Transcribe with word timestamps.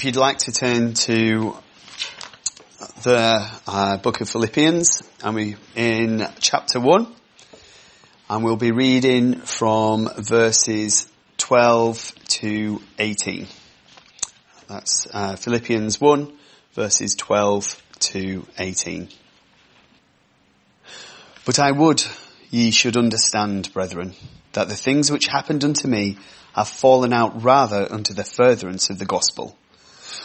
if 0.00 0.06
you'd 0.06 0.16
like 0.16 0.38
to 0.38 0.50
turn 0.50 0.94
to 0.94 1.54
the 3.02 3.46
uh, 3.66 3.98
book 3.98 4.22
of 4.22 4.30
Philippians, 4.30 5.02
and 5.22 5.34
we 5.34 5.56
in 5.76 6.26
chapter 6.38 6.80
one, 6.80 7.06
and 8.30 8.42
we'll 8.42 8.56
be 8.56 8.70
reading 8.70 9.34
from 9.40 10.08
verses 10.16 11.06
12 11.36 12.14
to 12.28 12.80
18. 12.98 13.46
That's 14.68 15.06
uh, 15.12 15.36
Philippians 15.36 16.00
1, 16.00 16.32
verses 16.72 17.14
12 17.16 17.82
to 17.98 18.46
18. 18.58 19.10
But 21.44 21.58
I 21.58 21.72
would 21.72 22.02
ye 22.48 22.70
should 22.70 22.96
understand, 22.96 23.70
brethren, 23.74 24.14
that 24.54 24.70
the 24.70 24.76
things 24.76 25.12
which 25.12 25.26
happened 25.26 25.62
unto 25.62 25.86
me 25.86 26.16
have 26.54 26.68
fallen 26.68 27.12
out 27.12 27.42
rather 27.42 27.86
unto 27.92 28.14
the 28.14 28.24
furtherance 28.24 28.88
of 28.88 28.98
the 28.98 29.04
gospel, 29.04 29.58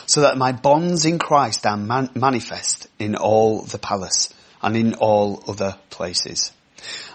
so 0.05 0.21
that 0.21 0.37
my 0.37 0.51
bonds 0.51 1.05
in 1.05 1.19
Christ 1.19 1.65
are 1.65 1.77
man- 1.77 2.09
manifest 2.15 2.87
in 2.99 3.15
all 3.15 3.61
the 3.61 3.77
palace 3.77 4.33
and 4.61 4.75
in 4.75 4.95
all 4.95 5.43
other 5.47 5.77
places. 5.89 6.51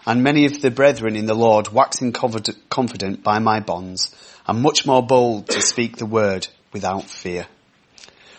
And 0.06 0.23
many 0.23 0.47
of 0.47 0.62
the 0.62 0.70
brethren 0.70 1.16
in 1.16 1.27
the 1.27 1.34
Lord 1.34 1.69
waxing 1.69 2.12
confident 2.12 3.23
by 3.23 3.38
my 3.38 3.61
bonds, 3.61 4.14
and 4.47 4.62
much 4.62 4.87
more 4.87 5.06
bold 5.06 5.48
to 5.48 5.61
speak 5.61 5.97
the 5.97 6.06
word 6.06 6.48
without 6.73 7.05
fear. 7.05 7.47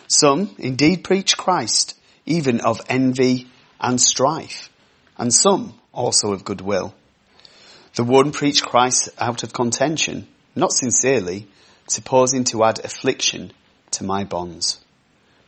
Some 0.08 0.54
indeed 0.58 1.04
preach 1.04 1.36
Christ, 1.36 1.96
even 2.26 2.60
of 2.60 2.80
envy 2.88 3.48
and 3.80 4.00
strife, 4.00 4.70
and 5.16 5.32
some 5.32 5.74
also 5.92 6.32
of 6.32 6.44
goodwill. 6.44 6.94
The 7.94 8.04
one 8.04 8.32
preached 8.32 8.64
Christ 8.64 9.08
out 9.18 9.42
of 9.42 9.52
contention, 9.52 10.26
not 10.54 10.72
sincerely, 10.72 11.46
supposing 11.86 12.44
to 12.44 12.64
add 12.64 12.84
affliction 12.84 13.52
to 13.92 14.04
my 14.04 14.24
bonds, 14.24 14.80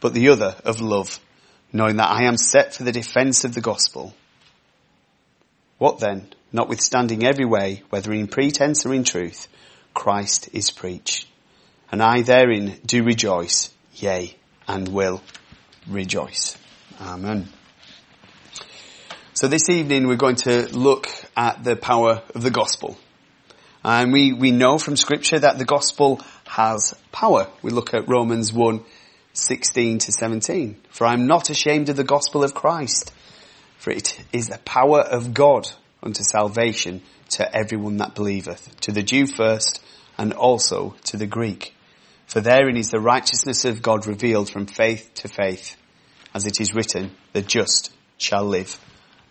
but 0.01 0.15
the 0.15 0.29
other 0.29 0.57
of 0.65 0.81
love, 0.81 1.19
knowing 1.73 1.97
that 1.97 2.11
I 2.11 2.25
am 2.25 2.37
set 2.37 2.75
for 2.75 2.85
the 2.85 2.93
defense 2.93 3.45
of 3.45 3.55
the 3.55 3.61
gospel. 3.61 4.15
What 5.79 5.99
then, 5.99 6.29
notwithstanding 6.53 7.27
every 7.27 7.45
way, 7.45 7.83
whether 7.91 8.13
in 8.13 8.29
pretense 8.29 8.87
or 8.87 8.95
in 8.95 9.05
truth, 9.05 9.49
Christ 9.93 10.49
is 10.53 10.71
preached. 10.71 11.27
And 11.91 12.03
I 12.03 12.23
therein 12.23 12.79
do 12.87 13.03
rejoice, 13.03 13.71
yea, 13.95 14.37
and 14.67 14.89
will 14.89 15.23
rejoice. 15.89 16.57
Amen. 17.01 17.49
So 19.35 19.49
this 19.49 19.69
evening 19.69 20.07
we're 20.07 20.17
going 20.17 20.37
to 20.37 20.69
look 20.77 21.09
at 21.37 21.65
the 21.65 21.77
power 21.77 22.23
of 22.35 22.43
the 22.43 22.51
gospel. 22.51 22.97
And 23.85 24.13
we, 24.13 24.33
we 24.33 24.51
know 24.51 24.79
from 24.79 24.97
scripture 24.97 25.39
that 25.39 25.59
the 25.59 25.65
gospel 25.65 26.21
has 26.47 26.95
power. 27.13 27.49
We 27.63 27.71
look 27.71 27.95
at 27.95 28.09
Romans 28.09 28.53
1, 28.53 28.85
16 29.33 29.99
to 29.99 30.13
17. 30.13 30.81
For 30.91 31.07
I 31.07 31.15
am 31.15 31.27
not 31.27 31.51
ashamed 31.51 31.89
of 31.89 31.97
the 31.97 32.05
gospel 32.05 32.45
of 32.45 32.55
Christ, 32.55 33.13
for 33.79 33.91
it 33.91 34.23
is 34.33 34.49
the 34.49 34.59
power 34.59 35.01
of 35.01 35.35
God 35.35 35.69
unto 36.03 36.23
salvation 36.23 37.03
to 37.31 37.57
everyone 37.57 37.97
that 37.97 38.15
believeth, 38.15 38.81
to 38.81 38.93
the 38.93 39.03
Jew 39.03 39.27
first, 39.27 39.83
and 40.17 40.33
also 40.33 40.95
to 41.05 41.17
the 41.17 41.27
Greek. 41.27 41.75
For 42.27 42.41
therein 42.41 42.77
is 42.77 42.91
the 42.91 43.01
righteousness 43.01 43.65
of 43.65 43.83
God 43.83 44.07
revealed 44.07 44.51
from 44.51 44.67
faith 44.67 45.11
to 45.17 45.29
faith, 45.29 45.77
as 46.35 46.47
it 46.47 46.61
is 46.61 46.75
written, 46.75 47.15
the 47.33 47.43
just 47.43 47.93
shall 48.19 48.45
live 48.45 48.79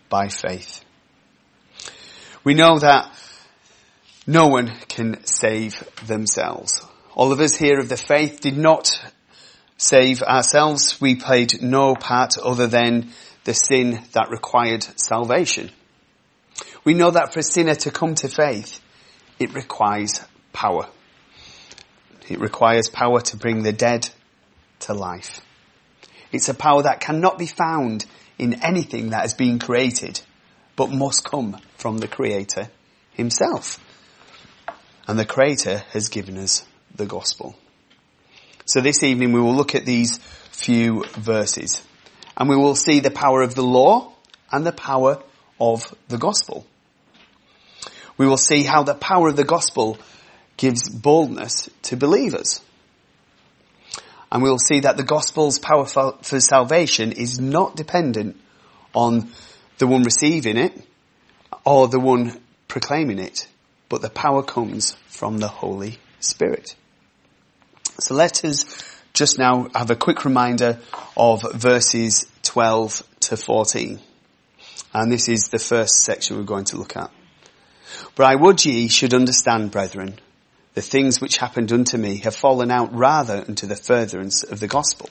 by 0.08 0.28
faith. 0.28 0.84
We 2.44 2.54
know 2.54 2.78
that 2.78 3.10
no 4.26 4.46
one 4.46 4.68
can 4.88 5.24
save 5.26 5.82
themselves. 6.06 6.84
All 7.14 7.30
of 7.30 7.40
us 7.40 7.54
here 7.54 7.78
of 7.78 7.88
the 7.88 7.96
faith 7.96 8.40
did 8.40 8.56
not 8.56 8.90
save 9.76 10.22
ourselves. 10.22 11.00
We 11.00 11.14
played 11.14 11.62
no 11.62 11.94
part 11.94 12.36
other 12.38 12.66
than 12.66 13.10
the 13.44 13.54
sin 13.54 14.02
that 14.12 14.30
required 14.30 14.84
salvation. 14.98 15.70
We 16.84 16.94
know 16.94 17.12
that 17.12 17.32
for 17.32 17.40
a 17.40 17.44
sinner 17.44 17.76
to 17.76 17.90
come 17.90 18.16
to 18.16 18.28
faith, 18.28 18.80
it 19.38 19.54
requires 19.54 20.20
power. 20.52 20.88
It 22.28 22.40
requires 22.40 22.88
power 22.88 23.20
to 23.20 23.36
bring 23.36 23.62
the 23.62 23.72
dead 23.72 24.08
to 24.80 24.94
life. 24.94 25.40
It's 26.32 26.48
a 26.48 26.54
power 26.54 26.82
that 26.82 27.00
cannot 27.00 27.38
be 27.38 27.46
found 27.46 28.06
in 28.38 28.64
anything 28.64 29.10
that 29.10 29.22
has 29.22 29.34
been 29.34 29.60
created, 29.60 30.20
but 30.74 30.90
must 30.90 31.24
come 31.24 31.58
from 31.76 31.98
the 31.98 32.08
Creator 32.08 32.70
Himself. 33.12 33.78
And 35.06 35.18
the 35.18 35.24
Creator 35.24 35.84
has 35.92 36.08
given 36.08 36.38
us 36.38 36.64
the 36.94 37.06
gospel. 37.06 37.56
So 38.66 38.80
this 38.80 39.02
evening 39.02 39.32
we 39.32 39.40
will 39.40 39.54
look 39.54 39.74
at 39.74 39.84
these 39.84 40.18
few 40.50 41.04
verses 41.12 41.82
and 42.36 42.48
we 42.48 42.56
will 42.56 42.74
see 42.74 43.00
the 43.00 43.10
power 43.10 43.42
of 43.42 43.54
the 43.54 43.62
law 43.62 44.12
and 44.50 44.64
the 44.64 44.72
power 44.72 45.22
of 45.60 45.94
the 46.08 46.18
gospel. 46.18 46.66
We 48.16 48.26
will 48.26 48.36
see 48.36 48.62
how 48.62 48.82
the 48.82 48.94
power 48.94 49.28
of 49.28 49.36
the 49.36 49.44
gospel 49.44 49.98
gives 50.56 50.88
boldness 50.88 51.68
to 51.82 51.96
believers. 51.96 52.60
And 54.30 54.42
we'll 54.42 54.58
see 54.58 54.80
that 54.80 54.96
the 54.96 55.04
gospel's 55.04 55.58
power 55.58 55.86
for 55.86 56.40
salvation 56.40 57.12
is 57.12 57.38
not 57.38 57.76
dependent 57.76 58.40
on 58.94 59.30
the 59.78 59.86
one 59.86 60.02
receiving 60.02 60.56
it 60.56 60.72
or 61.64 61.88
the 61.88 62.00
one 62.00 62.40
proclaiming 62.68 63.18
it, 63.18 63.46
but 63.88 64.02
the 64.02 64.10
power 64.10 64.42
comes 64.42 64.92
from 65.06 65.38
the 65.38 65.48
Holy 65.48 65.98
Spirit. 66.20 66.74
So 68.00 68.14
let 68.14 68.44
us 68.44 68.64
just 69.12 69.38
now 69.38 69.68
have 69.72 69.90
a 69.90 69.96
quick 69.96 70.24
reminder 70.24 70.80
of 71.16 71.44
verses 71.54 72.26
12 72.42 73.02
to 73.20 73.36
14. 73.36 74.00
And 74.92 75.12
this 75.12 75.28
is 75.28 75.48
the 75.48 75.60
first 75.60 76.02
section 76.02 76.36
we're 76.36 76.42
going 76.42 76.64
to 76.66 76.76
look 76.76 76.96
at. 76.96 77.12
But 78.16 78.26
I 78.26 78.34
would 78.34 78.64
ye 78.64 78.88
should 78.88 79.14
understand, 79.14 79.70
brethren, 79.70 80.18
the 80.74 80.82
things 80.82 81.20
which 81.20 81.36
happened 81.36 81.72
unto 81.72 81.96
me 81.96 82.16
have 82.18 82.34
fallen 82.34 82.72
out 82.72 82.92
rather 82.92 83.44
unto 83.46 83.68
the 83.68 83.76
furtherance 83.76 84.42
of 84.42 84.58
the 84.58 84.66
gospel, 84.66 85.08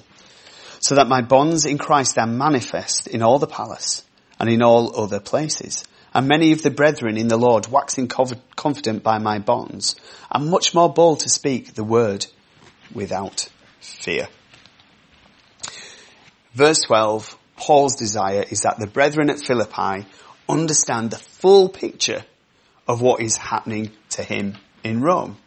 so 0.81 0.95
that 0.95 1.07
my 1.07 1.21
bonds 1.21 1.65
in 1.65 1.77
Christ 1.77 2.17
are 2.17 2.27
manifest 2.27 3.07
in 3.07 3.21
all 3.21 3.39
the 3.39 3.47
palace 3.47 4.03
and 4.41 4.49
in 4.49 4.61
all 4.61 4.99
other 4.99 5.21
places. 5.21 5.85
And 6.13 6.27
many 6.27 6.51
of 6.51 6.61
the 6.61 6.69
brethren 6.69 7.15
in 7.15 7.29
the 7.29 7.37
Lord 7.37 7.67
waxing 7.67 8.09
confident 8.09 9.03
by 9.03 9.19
my 9.19 9.39
bonds, 9.39 9.95
are 10.29 10.41
much 10.41 10.73
more 10.73 10.91
bold 10.91 11.21
to 11.21 11.29
speak 11.29 11.73
the 11.73 11.83
word 11.85 12.25
without 12.93 13.49
fear. 13.79 14.27
Verse 16.53 16.81
12, 16.81 17.37
Paul's 17.55 17.95
desire 17.95 18.43
is 18.49 18.61
that 18.61 18.79
the 18.79 18.87
brethren 18.87 19.29
at 19.29 19.39
Philippi 19.39 20.07
understand 20.47 21.11
the 21.11 21.17
full 21.17 21.69
picture 21.69 22.23
of 22.87 23.01
what 23.01 23.21
is 23.21 23.37
happening 23.37 23.91
to 24.09 24.23
him 24.23 24.55
in 24.83 25.01
Rome. 25.01 25.37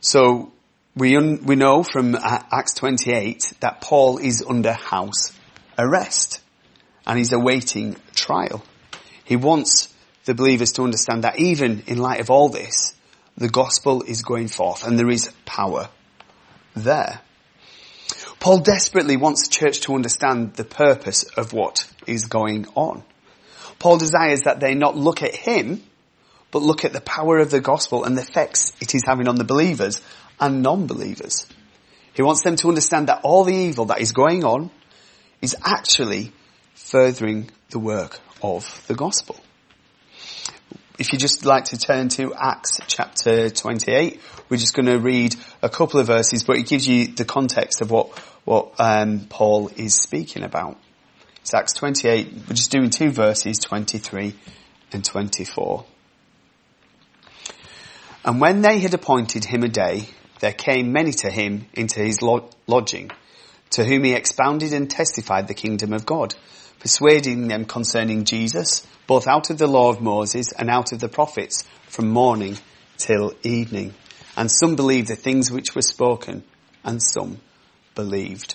So 0.00 0.52
we, 0.94 1.16
un- 1.16 1.44
we 1.44 1.56
know 1.56 1.82
from 1.82 2.14
Acts 2.14 2.74
28 2.74 3.54
that 3.60 3.80
Paul 3.80 4.18
is 4.18 4.44
under 4.48 4.72
house 4.72 5.32
arrest 5.76 6.40
and 7.06 7.18
he's 7.18 7.32
awaiting 7.32 7.96
trial. 8.14 8.62
He 9.24 9.36
wants 9.36 9.92
the 10.24 10.34
believers 10.34 10.72
to 10.72 10.82
understand 10.82 11.24
that 11.24 11.38
even 11.38 11.82
in 11.86 11.98
light 11.98 12.20
of 12.20 12.30
all 12.30 12.48
this, 12.48 12.94
the 13.36 13.48
gospel 13.48 14.02
is 14.02 14.22
going 14.22 14.48
forth 14.48 14.86
and 14.86 14.98
there 14.98 15.10
is 15.10 15.32
power 15.44 15.88
there. 16.84 17.20
Paul 18.40 18.60
desperately 18.60 19.16
wants 19.16 19.48
the 19.48 19.54
church 19.54 19.80
to 19.80 19.94
understand 19.94 20.54
the 20.54 20.64
purpose 20.64 21.24
of 21.36 21.52
what 21.52 21.90
is 22.06 22.26
going 22.26 22.66
on. 22.74 23.02
Paul 23.78 23.98
desires 23.98 24.42
that 24.42 24.60
they 24.60 24.74
not 24.74 24.96
look 24.96 25.22
at 25.22 25.34
him, 25.34 25.82
but 26.50 26.62
look 26.62 26.84
at 26.84 26.92
the 26.92 27.00
power 27.00 27.38
of 27.38 27.50
the 27.50 27.60
gospel 27.60 28.04
and 28.04 28.16
the 28.16 28.22
effects 28.22 28.72
it 28.80 28.94
is 28.94 29.02
having 29.06 29.28
on 29.28 29.36
the 29.36 29.44
believers 29.44 30.00
and 30.40 30.62
non-believers. 30.62 31.46
He 32.14 32.22
wants 32.22 32.42
them 32.42 32.56
to 32.56 32.68
understand 32.68 33.08
that 33.08 33.20
all 33.22 33.44
the 33.44 33.54
evil 33.54 33.86
that 33.86 34.00
is 34.00 34.12
going 34.12 34.44
on 34.44 34.70
is 35.40 35.56
actually 35.64 36.32
furthering 36.74 37.50
the 37.70 37.78
work 37.78 38.18
of 38.42 38.84
the 38.86 38.94
gospel. 38.94 39.36
If 40.98 41.12
you 41.12 41.18
just 41.18 41.46
like 41.46 41.66
to 41.66 41.78
turn 41.78 42.08
to 42.10 42.34
Acts 42.34 42.80
chapter 42.88 43.50
28, 43.50 44.20
we're 44.48 44.56
just 44.56 44.74
going 44.74 44.86
to 44.86 44.98
read 44.98 45.36
a 45.62 45.68
couple 45.68 46.00
of 46.00 46.08
verses, 46.08 46.42
but 46.42 46.56
it 46.56 46.66
gives 46.66 46.88
you 46.88 47.06
the 47.06 47.24
context 47.24 47.80
of 47.80 47.92
what, 47.92 48.18
what 48.44 48.72
um, 48.80 49.26
Paul 49.28 49.70
is 49.76 49.94
speaking 49.94 50.42
about. 50.42 50.76
It's 51.40 51.54
Acts 51.54 51.74
28, 51.74 52.32
we're 52.48 52.56
just 52.56 52.72
doing 52.72 52.90
two 52.90 53.12
verses, 53.12 53.60
23 53.60 54.34
and 54.90 55.04
24. 55.04 55.84
And 58.24 58.40
when 58.40 58.62
they 58.62 58.80
had 58.80 58.92
appointed 58.92 59.44
him 59.44 59.62
a 59.62 59.68
day, 59.68 60.08
there 60.40 60.52
came 60.52 60.90
many 60.90 61.12
to 61.12 61.30
him 61.30 61.66
into 61.74 62.00
his 62.00 62.22
lodging, 62.22 63.12
to 63.70 63.84
whom 63.84 64.02
he 64.02 64.14
expounded 64.14 64.72
and 64.72 64.90
testified 64.90 65.46
the 65.46 65.54
kingdom 65.54 65.92
of 65.92 66.04
God, 66.04 66.34
persuading 66.80 67.48
them 67.48 67.64
concerning 67.64 68.24
Jesus, 68.24 68.86
both 69.06 69.26
out 69.26 69.50
of 69.50 69.58
the 69.58 69.66
law 69.66 69.90
of 69.90 70.00
Moses 70.00 70.52
and 70.52 70.70
out 70.70 70.92
of 70.92 71.00
the 71.00 71.08
prophets 71.08 71.64
from 71.88 72.08
morning 72.08 72.56
till 72.96 73.34
evening. 73.42 73.94
And 74.36 74.50
some 74.50 74.76
believed 74.76 75.08
the 75.08 75.16
things 75.16 75.50
which 75.50 75.74
were 75.74 75.82
spoken 75.82 76.44
and 76.84 77.02
some 77.02 77.40
believed 77.94 78.54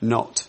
not. 0.00 0.46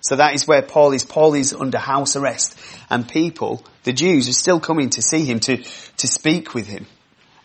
So 0.00 0.16
that 0.16 0.34
is 0.34 0.46
where 0.46 0.62
Paul 0.62 0.92
is. 0.92 1.04
Paul 1.04 1.34
is 1.34 1.52
under 1.52 1.78
house 1.78 2.16
arrest 2.16 2.58
and 2.90 3.08
people, 3.08 3.64
the 3.84 3.92
Jews, 3.92 4.28
are 4.28 4.32
still 4.32 4.60
coming 4.60 4.90
to 4.90 5.02
see 5.02 5.24
him, 5.24 5.40
to, 5.40 5.56
to 5.56 6.06
speak 6.06 6.54
with 6.54 6.66
him. 6.66 6.86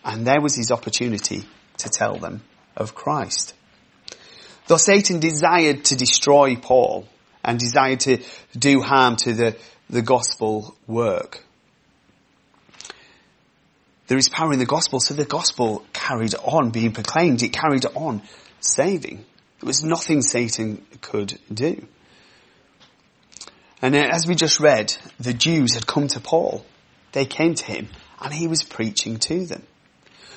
And 0.04 0.26
there 0.26 0.40
was 0.40 0.56
his 0.56 0.70
opportunity 0.70 1.44
to 1.78 1.88
tell 1.88 2.16
them 2.16 2.42
of 2.76 2.94
Christ. 2.94 3.54
Though 4.66 4.76
Satan 4.76 5.20
desired 5.20 5.84
to 5.86 5.96
destroy 5.96 6.56
Paul 6.56 7.06
and 7.44 7.58
desired 7.58 8.00
to 8.00 8.18
do 8.56 8.80
harm 8.80 9.16
to 9.16 9.32
the, 9.32 9.56
the 9.90 10.02
gospel 10.02 10.76
work, 10.86 11.44
there 14.06 14.18
is 14.18 14.28
power 14.28 14.52
in 14.52 14.58
the 14.58 14.66
gospel, 14.66 15.00
so 15.00 15.14
the 15.14 15.24
gospel 15.24 15.84
carried 15.92 16.34
on 16.34 16.70
being 16.70 16.92
proclaimed. 16.92 17.42
It 17.42 17.52
carried 17.52 17.86
on 17.94 18.22
saving. 18.60 19.24
There 19.60 19.66
was 19.66 19.82
nothing 19.82 20.22
Satan 20.22 20.84
could 21.00 21.38
do. 21.52 21.86
And 23.80 23.94
uh, 23.94 24.08
as 24.12 24.26
we 24.26 24.34
just 24.34 24.60
read, 24.60 24.94
the 25.18 25.32
Jews 25.32 25.74
had 25.74 25.86
come 25.86 26.08
to 26.08 26.20
Paul. 26.20 26.64
They 27.12 27.24
came 27.24 27.54
to 27.54 27.64
him 27.64 27.88
and 28.20 28.32
he 28.32 28.48
was 28.48 28.62
preaching 28.62 29.18
to 29.18 29.46
them. 29.46 29.62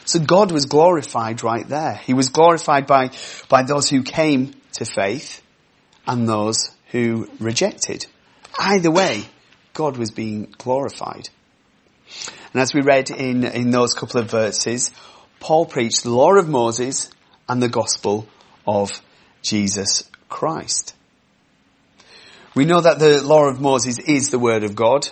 So 0.05 0.19
God 0.19 0.51
was 0.51 0.67
glorified 0.67 1.43
right 1.43 1.67
there. 1.67 1.95
He 1.95 2.13
was 2.13 2.29
glorified 2.29 2.87
by, 2.87 3.11
by 3.49 3.63
those 3.63 3.89
who 3.89 4.03
came 4.03 4.53
to 4.73 4.85
faith 4.85 5.41
and 6.07 6.29
those 6.29 6.74
who 6.95 7.29
rejected. 7.41 8.05
Either 8.57 8.89
way, 8.89 9.25
God 9.73 9.97
was 9.97 10.11
being 10.11 10.53
glorified. 10.57 11.27
And 12.53 12.61
as 12.61 12.73
we 12.73 12.79
read 12.79 13.09
in, 13.09 13.43
in 13.43 13.69
those 13.69 13.93
couple 13.93 14.21
of 14.21 14.31
verses, 14.31 14.91
Paul 15.41 15.65
preached 15.65 16.03
the 16.03 16.11
law 16.11 16.35
of 16.35 16.47
Moses 16.47 17.09
and 17.49 17.61
the 17.61 17.67
gospel 17.67 18.29
of 18.65 18.91
Jesus 19.41 20.09
Christ. 20.29 20.95
We 22.55 22.63
know 22.63 22.79
that 22.79 22.99
the 22.99 23.21
law 23.21 23.49
of 23.49 23.59
Moses 23.59 23.99
is 23.99 24.29
the 24.29 24.39
word 24.39 24.63
of 24.63 24.73
God. 24.73 25.09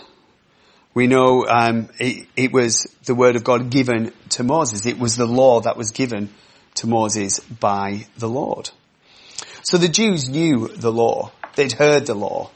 We 0.93 1.07
know 1.07 1.45
um, 1.45 1.89
it, 1.99 2.29
it, 2.37 2.53
was 2.53 2.87
the 3.03 3.15
word 3.15 3.35
of 3.35 3.43
God 3.43 3.69
given 3.69 4.13
to 4.29 4.43
Moses. 4.45 4.85
It 4.85 4.97
was 4.97 5.17
the 5.17 5.25
law 5.25 5.59
that 5.59 5.75
was 5.75 5.91
given 5.91 6.29
to 6.75 6.87
Moses 6.87 7.41
by 7.41 8.07
the 8.17 8.29
Lord. 8.29 8.69
So 9.63 9.77
the 9.77 9.89
Jews 9.89 10.29
knew 10.29 10.69
the 10.69 10.91
law. 10.91 11.33
They'd 11.55 11.73
heard 11.73 12.05
the 12.05 12.15
law 12.15 12.49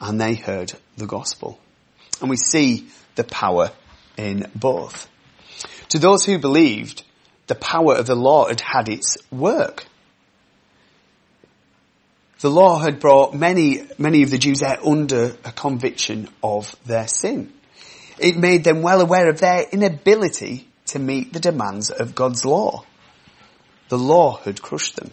and 0.00 0.20
they 0.20 0.34
heard 0.34 0.72
the 0.96 1.06
gospel. 1.06 1.58
And 2.20 2.30
we 2.30 2.36
see 2.36 2.88
the 3.14 3.24
power 3.24 3.72
in 4.16 4.50
both. 4.54 5.08
To 5.90 5.98
those 5.98 6.24
who 6.24 6.38
believed, 6.38 7.02
the 7.46 7.54
power 7.54 7.94
of 7.94 8.06
the 8.06 8.16
law 8.16 8.48
had 8.48 8.60
had 8.60 8.88
its 8.88 9.16
work. 9.30 9.84
The 12.40 12.50
law 12.50 12.78
had 12.78 13.00
brought 13.00 13.34
many, 13.34 13.86
many 13.98 14.22
of 14.22 14.30
the 14.30 14.38
Jews 14.38 14.60
there 14.60 14.78
under 14.84 15.36
a 15.44 15.52
conviction 15.52 16.28
of 16.42 16.76
their 16.84 17.08
sin. 17.08 17.52
It 18.18 18.36
made 18.36 18.64
them 18.64 18.82
well 18.82 19.00
aware 19.00 19.28
of 19.30 19.40
their 19.40 19.64
inability 19.70 20.68
to 20.86 20.98
meet 20.98 21.32
the 21.32 21.40
demands 21.40 21.90
of 21.90 22.14
God's 22.14 22.44
law. 22.44 22.84
The 23.88 23.98
law 23.98 24.38
had 24.38 24.60
crushed 24.60 24.96
them. 24.96 25.10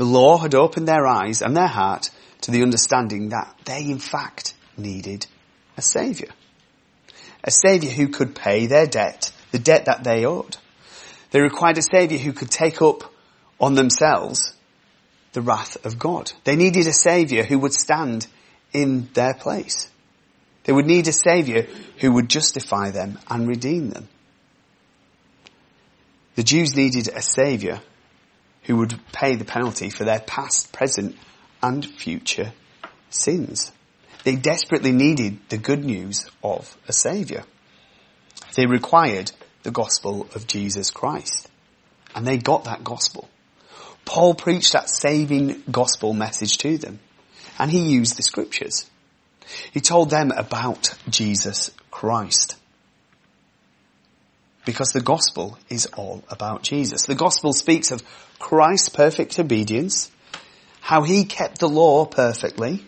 The 0.00 0.06
law 0.06 0.38
had 0.38 0.54
opened 0.54 0.88
their 0.88 1.06
eyes 1.06 1.42
and 1.42 1.54
their 1.54 1.66
heart 1.66 2.08
to 2.40 2.50
the 2.50 2.62
understanding 2.62 3.28
that 3.28 3.54
they 3.66 3.84
in 3.84 3.98
fact 3.98 4.54
needed 4.78 5.26
a 5.76 5.82
saviour. 5.82 6.30
A 7.44 7.50
saviour 7.50 7.92
who 7.92 8.08
could 8.08 8.34
pay 8.34 8.64
their 8.64 8.86
debt, 8.86 9.30
the 9.50 9.58
debt 9.58 9.84
that 9.84 10.02
they 10.02 10.24
owed. 10.24 10.56
They 11.32 11.42
required 11.42 11.76
a 11.76 11.82
saviour 11.82 12.18
who 12.18 12.32
could 12.32 12.50
take 12.50 12.80
up 12.80 13.12
on 13.60 13.74
themselves 13.74 14.54
the 15.34 15.42
wrath 15.42 15.76
of 15.84 15.98
God. 15.98 16.32
They 16.44 16.56
needed 16.56 16.86
a 16.86 16.94
saviour 16.94 17.44
who 17.44 17.58
would 17.58 17.74
stand 17.74 18.26
in 18.72 19.10
their 19.12 19.34
place. 19.34 19.90
They 20.64 20.72
would 20.72 20.86
need 20.86 21.08
a 21.08 21.12
saviour 21.12 21.66
who 21.98 22.12
would 22.12 22.30
justify 22.30 22.90
them 22.90 23.18
and 23.28 23.46
redeem 23.46 23.90
them. 23.90 24.08
The 26.36 26.42
Jews 26.42 26.74
needed 26.74 27.08
a 27.08 27.20
saviour 27.20 27.82
who 28.62 28.76
would 28.76 28.98
pay 29.12 29.34
the 29.36 29.44
penalty 29.44 29.90
for 29.90 30.04
their 30.04 30.20
past, 30.20 30.72
present 30.72 31.16
and 31.62 31.84
future 31.84 32.52
sins. 33.08 33.72
They 34.24 34.36
desperately 34.36 34.92
needed 34.92 35.38
the 35.48 35.58
good 35.58 35.84
news 35.84 36.26
of 36.42 36.76
a 36.88 36.92
saviour. 36.92 37.44
They 38.54 38.66
required 38.66 39.32
the 39.62 39.70
gospel 39.70 40.28
of 40.34 40.46
Jesus 40.46 40.90
Christ. 40.90 41.48
And 42.14 42.26
they 42.26 42.38
got 42.38 42.64
that 42.64 42.84
gospel. 42.84 43.28
Paul 44.04 44.34
preached 44.34 44.72
that 44.72 44.90
saving 44.90 45.62
gospel 45.70 46.12
message 46.12 46.58
to 46.58 46.78
them. 46.78 46.98
And 47.58 47.70
he 47.70 47.90
used 47.90 48.16
the 48.16 48.22
scriptures. 48.22 48.90
He 49.72 49.80
told 49.80 50.10
them 50.10 50.32
about 50.32 50.94
Jesus 51.08 51.70
Christ. 51.90 52.56
Because 54.64 54.90
the 54.92 55.00
gospel 55.00 55.58
is 55.68 55.86
all 55.86 56.22
about 56.28 56.62
Jesus. 56.62 57.06
The 57.06 57.14
gospel 57.14 57.52
speaks 57.52 57.90
of 57.90 58.02
Christ's 58.38 58.90
perfect 58.90 59.38
obedience, 59.38 60.10
how 60.80 61.02
he 61.02 61.24
kept 61.24 61.58
the 61.60 61.68
law 61.68 62.04
perfectly. 62.04 62.84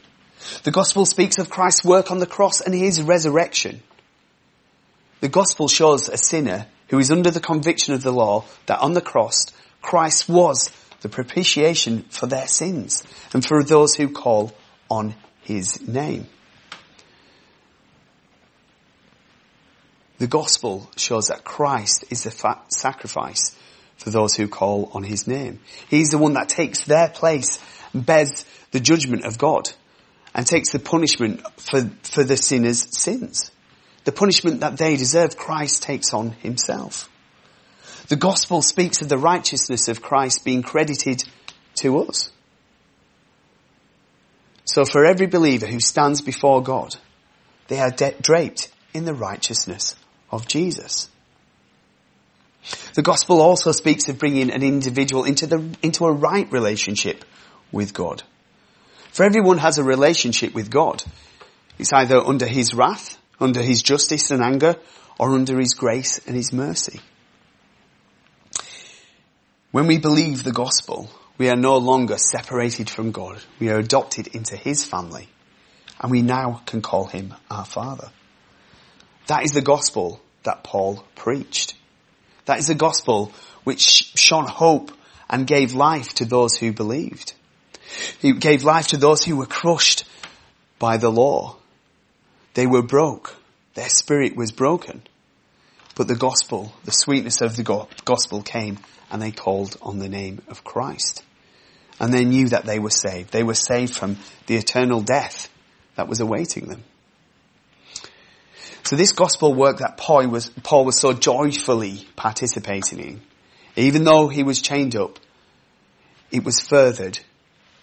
The 0.64 0.70
gospel 0.70 1.06
speaks 1.06 1.38
of 1.38 1.50
Christ's 1.50 1.84
work 1.84 2.10
on 2.10 2.19
the 2.19 2.26
cross 2.26 2.60
and 2.60 2.74
his 2.74 3.00
resurrection. 3.00 3.82
The 5.20 5.28
gospel 5.28 5.69
shows 5.69 6.08
a 6.08 6.16
sinner 6.16 6.66
who 6.88 6.98
is 6.98 7.10
under 7.10 7.30
the 7.30 7.40
conviction 7.40 7.94
of 7.94 8.02
the 8.02 8.12
law 8.12 8.44
that 8.66 8.80
on 8.80 8.92
the 8.92 9.00
cross 9.00 9.46
Christ 9.80 10.28
was 10.28 10.70
the 11.00 11.08
propitiation 11.08 12.04
for 12.10 12.26
their 12.26 12.46
sins 12.46 13.02
and 13.34 13.44
for 13.44 13.62
those 13.62 13.94
who 13.94 14.08
call 14.08 14.52
on 14.90 15.14
his 15.42 15.86
name. 15.86 16.26
The 20.22 20.28
gospel 20.28 20.88
shows 20.96 21.26
that 21.26 21.42
Christ 21.42 22.04
is 22.10 22.22
the 22.22 22.56
sacrifice 22.69 23.56
for 23.96 24.10
those 24.10 24.36
who 24.36 24.46
call 24.46 24.88
on 24.94 25.02
his 25.02 25.26
name. 25.26 25.58
He's 25.88 26.10
the 26.10 26.19
one 26.19 26.34
that 26.34 26.48
takes 26.48 26.84
their 26.84 27.08
place 27.08 27.58
and 27.92 28.06
bears 28.06 28.44
the 28.70 28.78
judgment 28.78 29.24
of 29.24 29.36
God 29.36 29.69
and 30.32 30.46
takes 30.46 30.70
the 30.70 30.78
punishment 30.78 31.40
for, 31.58 31.90
for 32.04 32.22
the 32.22 32.36
sinner's 32.36 32.96
sins. 32.96 33.50
The 34.04 34.12
punishment 34.12 34.60
that 34.60 34.76
they 34.76 34.94
deserve, 34.94 35.36
Christ 35.36 35.82
takes 35.82 36.14
on 36.14 36.30
himself. 36.30 37.10
The 38.06 38.14
gospel 38.14 38.62
speaks 38.62 39.02
of 39.02 39.08
the 39.08 39.19
righteousness 39.19 39.88
of 39.88 40.02
Christ 40.02 40.44
being 40.44 40.62
credited 40.62 41.24
to 41.79 41.98
us. 41.98 42.31
So 44.67 44.84
for 44.84 45.05
every 45.05 45.26
believer 45.26 45.67
who 45.67 45.81
stands 45.81 46.20
before 46.20 46.62
God, 46.62 46.94
they 47.67 47.81
are 47.81 47.91
de- 47.91 48.14
draped 48.22 48.69
in 48.94 49.05
the 49.05 49.14
righteousness 49.14 49.96
of 50.32 50.48
Jesus. 50.48 51.08
The 52.94 53.03
gospel 53.03 53.41
also 53.41 53.72
speaks 53.72 54.08
of 54.08 54.19
bringing 54.19 54.51
an 54.51 54.62
individual 54.62 55.24
into 55.24 55.46
the, 55.46 55.77
into 55.82 56.06
a 56.06 56.12
right 56.12 56.51
relationship 56.51 57.24
with 57.70 57.93
God. 57.93 58.22
For 59.10 59.24
everyone 59.24 59.58
has 59.58 59.79
a 59.79 59.84
relationship 59.84 60.55
with 60.55 60.70
God. 60.70 61.03
It's 61.79 61.93
either 61.93 62.19
under 62.19 62.46
his 62.46 62.74
wrath, 62.74 63.19
under 63.41 63.60
his 63.60 63.82
justice 63.82 64.31
and 64.31 64.43
anger, 64.43 64.77
or 65.19 65.34
under 65.34 65.58
his 65.58 65.74
grace 65.74 66.20
and 66.27 66.36
his 66.36 66.53
mercy. 66.53 67.01
When 69.72 69.86
we 69.86 69.98
believe 69.98 70.44
the 70.44 70.53
gospel, 70.53 71.08
we 71.39 71.48
are 71.48 71.56
no 71.56 71.79
longer 71.79 72.19
separated 72.19 72.91
from 72.91 73.10
God. 73.10 73.43
We 73.58 73.70
are 73.70 73.79
adopted 73.79 74.29
into 74.29 74.55
His 74.55 74.84
family. 74.84 75.29
And 76.01 76.10
we 76.10 76.22
now 76.22 76.60
can 76.67 76.82
call 76.82 77.06
Him 77.06 77.34
our 77.51 77.65
Father. 77.65 78.10
That 79.26 79.44
is 79.44 79.52
the 79.52 79.62
gospel 79.62 80.20
that 80.43 80.64
Paul 80.64 81.05
preached. 81.14 81.74
That 82.46 82.58
is 82.58 82.67
the 82.67 82.74
gospel 82.74 83.32
which 83.64 84.12
shone 84.17 84.46
hope 84.46 84.91
and 85.31 85.46
gave 85.46 85.74
life 85.74 86.14
to 86.14 86.24
those 86.24 86.56
who 86.56 86.72
believed. 86.72 87.34
He 88.20 88.32
gave 88.32 88.64
life 88.64 88.88
to 88.88 88.96
those 88.96 89.22
who 89.22 89.36
were 89.36 89.46
crushed 89.46 90.05
by 90.79 90.96
the 90.96 91.10
law. 91.10 91.56
They 92.55 92.67
were 92.67 92.82
broke. 92.82 93.36
Their 93.74 93.88
spirit 93.88 94.36
was 94.36 94.52
broken. 94.52 95.02
But 95.94 96.08
the 96.08 96.17
gospel, 96.17 96.72
the 96.84 96.93
sweetness 96.93 97.41
of 97.41 97.56
the 97.56 97.86
gospel 98.05 98.43
came 98.43 98.79
and 99.10 99.20
they 99.20 99.31
called 99.31 99.76
on 99.82 99.98
the 99.98 100.08
name 100.08 100.43
of 100.48 100.64
Christ. 100.64 101.22
And 102.00 102.12
they 102.12 102.24
knew 102.24 102.48
that 102.48 102.64
they 102.64 102.79
were 102.79 102.91
saved. 102.91 103.31
They 103.31 103.43
were 103.43 103.55
saved 103.55 103.94
from 103.94 104.17
the 104.46 104.56
eternal 104.56 105.00
death 105.00 105.48
that 105.96 106.08
was 106.08 106.20
awaiting 106.20 106.67
them. 106.67 106.82
So 108.84 108.96
this 108.96 109.12
gospel 109.12 109.55
work 109.55 109.79
that 109.79 109.96
Paul 109.96 110.27
was, 110.29 110.48
Paul 110.62 110.84
was 110.84 110.98
so 110.98 111.12
joyfully 111.12 112.06
participating 112.17 112.98
in, 112.98 113.20
even 113.77 114.05
though 114.05 114.29
he 114.29 114.43
was 114.43 114.60
chained 114.60 114.96
up, 114.96 115.19
it 116.31 116.44
was 116.44 116.60
furthered 116.60 117.19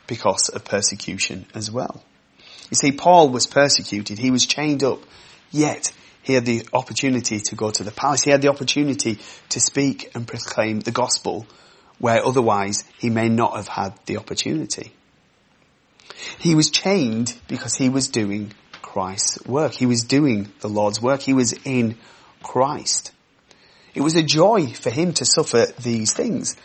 because 0.07 0.49
of 0.49 0.65
persecution 0.65 1.45
as 1.53 1.71
well. 1.71 2.03
You 2.69 2.75
see, 2.75 2.91
Paul 2.91 3.29
was 3.29 3.47
persecuted, 3.47 4.19
he 4.19 4.31
was 4.31 4.45
chained 4.45 4.83
up, 4.83 4.99
yet 5.51 5.91
he 6.21 6.33
had 6.33 6.45
the 6.45 6.67
opportunity 6.73 7.39
to 7.39 7.55
go 7.55 7.71
to 7.71 7.83
the 7.83 7.91
palace. 7.91 8.23
He 8.23 8.31
had 8.31 8.41
the 8.41 8.49
opportunity 8.49 9.19
to 9.49 9.59
speak 9.59 10.11
and 10.13 10.27
proclaim 10.27 10.79
the 10.79 10.91
gospel 10.91 11.47
where 11.97 12.25
otherwise 12.25 12.83
he 12.97 13.09
may 13.09 13.29
not 13.29 13.55
have 13.55 13.67
had 13.67 13.93
the 14.05 14.17
opportunity. 14.17 14.93
He 16.39 16.55
was 16.55 16.69
chained 16.69 17.35
because 17.47 17.75
he 17.75 17.89
was 17.89 18.09
doing 18.09 18.53
Christ's 18.91 19.45
work. 19.45 19.73
He 19.73 19.85
was 19.85 20.03
doing 20.03 20.51
the 20.61 20.67
Lord's 20.67 20.99
work. 20.99 21.21
He 21.21 21.33
was 21.33 21.53
in 21.63 21.95
Christ. 22.41 23.11
It 23.93 24.01
was 24.01 24.15
a 24.15 24.23
joy 24.23 24.65
for 24.65 24.89
him 24.89 25.13
to 25.13 25.25
suffer 25.25 25.67
these 25.79 26.13
things 26.13 26.55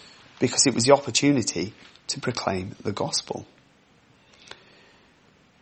because 0.40 0.66
it 0.66 0.74
was 0.74 0.84
the 0.84 0.94
opportunity 0.94 1.74
to 2.06 2.20
proclaim 2.20 2.76
the 2.82 2.92
gospel. 2.92 3.46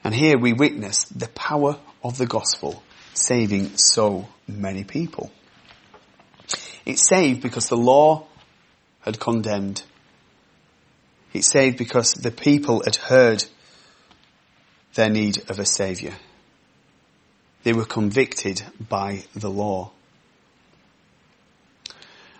And 0.04 0.14
here 0.14 0.38
we 0.38 0.52
witness 0.52 1.04
the 1.06 1.26
power 1.28 1.78
of 2.04 2.16
the 2.16 2.26
gospel 2.26 2.80
saving 3.12 3.76
so 3.76 4.28
many 4.46 4.84
people. 4.84 5.32
It 6.86 7.00
saved 7.00 7.42
because 7.42 7.68
the 7.68 7.76
law 7.76 8.26
had 9.00 9.18
condemned. 9.18 9.82
It 11.32 11.42
saved 11.42 11.76
because 11.76 12.14
the 12.14 12.30
people 12.30 12.82
had 12.84 12.94
heard 12.94 13.44
their 14.94 15.10
need 15.10 15.50
of 15.50 15.58
a 15.58 15.66
saviour. 15.66 16.12
They 17.62 17.72
were 17.72 17.84
convicted 17.84 18.62
by 18.88 19.24
the 19.34 19.50
law. 19.50 19.92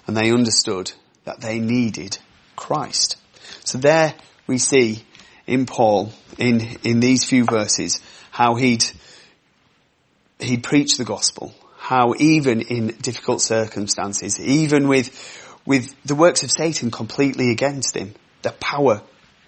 And 0.07 0.17
they 0.17 0.33
understood 0.33 0.93
that 1.25 1.41
they 1.41 1.61
needed 1.61 2.19
Christ. 2.57 3.17
So 3.65 3.79
there 3.79 4.15
we 4.47 4.59
see 4.59 5.05
in 5.47 5.67
Paul, 5.67 6.13
in, 6.39 6.61
in 6.83 7.01
these 7.01 7.25
few 7.25 7.45
verses, 7.45 8.01
how 8.31 8.55
he'd, 8.57 8.85
he'd 10.41 10.63
the 10.63 11.05
gospel, 11.05 11.55
how 11.79 12.15
even 12.19 12.61
in 12.61 12.89
difficult 12.89 13.41
circumstances, 13.41 14.41
even 14.41 14.89
with, 14.89 15.11
with 15.65 15.95
the 16.05 16.15
works 16.15 16.43
of 16.43 16.51
Satan 16.51 16.91
completely 16.91 17.51
against 17.51 17.97
him, 17.97 18.15
the 18.43 18.53
power 18.53 19.03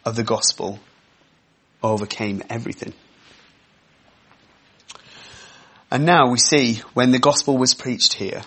of 0.04 0.16
the 0.16 0.24
gospel 0.24 0.78
overcame 1.82 2.42
everything. 2.48 2.92
And 5.94 6.04
now 6.04 6.28
we 6.28 6.38
see 6.38 6.80
when 6.94 7.12
the 7.12 7.20
gospel 7.20 7.56
was 7.56 7.72
preached 7.72 8.14
here, 8.14 8.42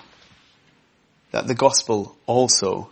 that 1.32 1.48
the 1.48 1.56
gospel 1.56 2.14
also 2.26 2.90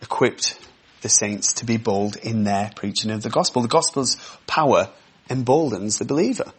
equipped 0.00 0.58
the 1.02 1.10
saints 1.10 1.52
to 1.54 1.66
be 1.66 1.76
bold 1.76 2.16
in 2.16 2.44
their 2.44 2.70
preaching 2.74 3.10
of 3.10 3.22
the 3.22 3.28
gospel. 3.28 3.60
The 3.60 3.68
gospel's 3.68 4.16
power 4.46 4.88
emboldens 5.28 5.98
the 5.98 6.06
believer. 6.06 6.50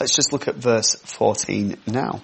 Let's 0.00 0.16
just 0.16 0.32
look 0.32 0.48
at 0.48 0.56
verse 0.56 0.96
14 0.96 1.76
now. 1.86 2.20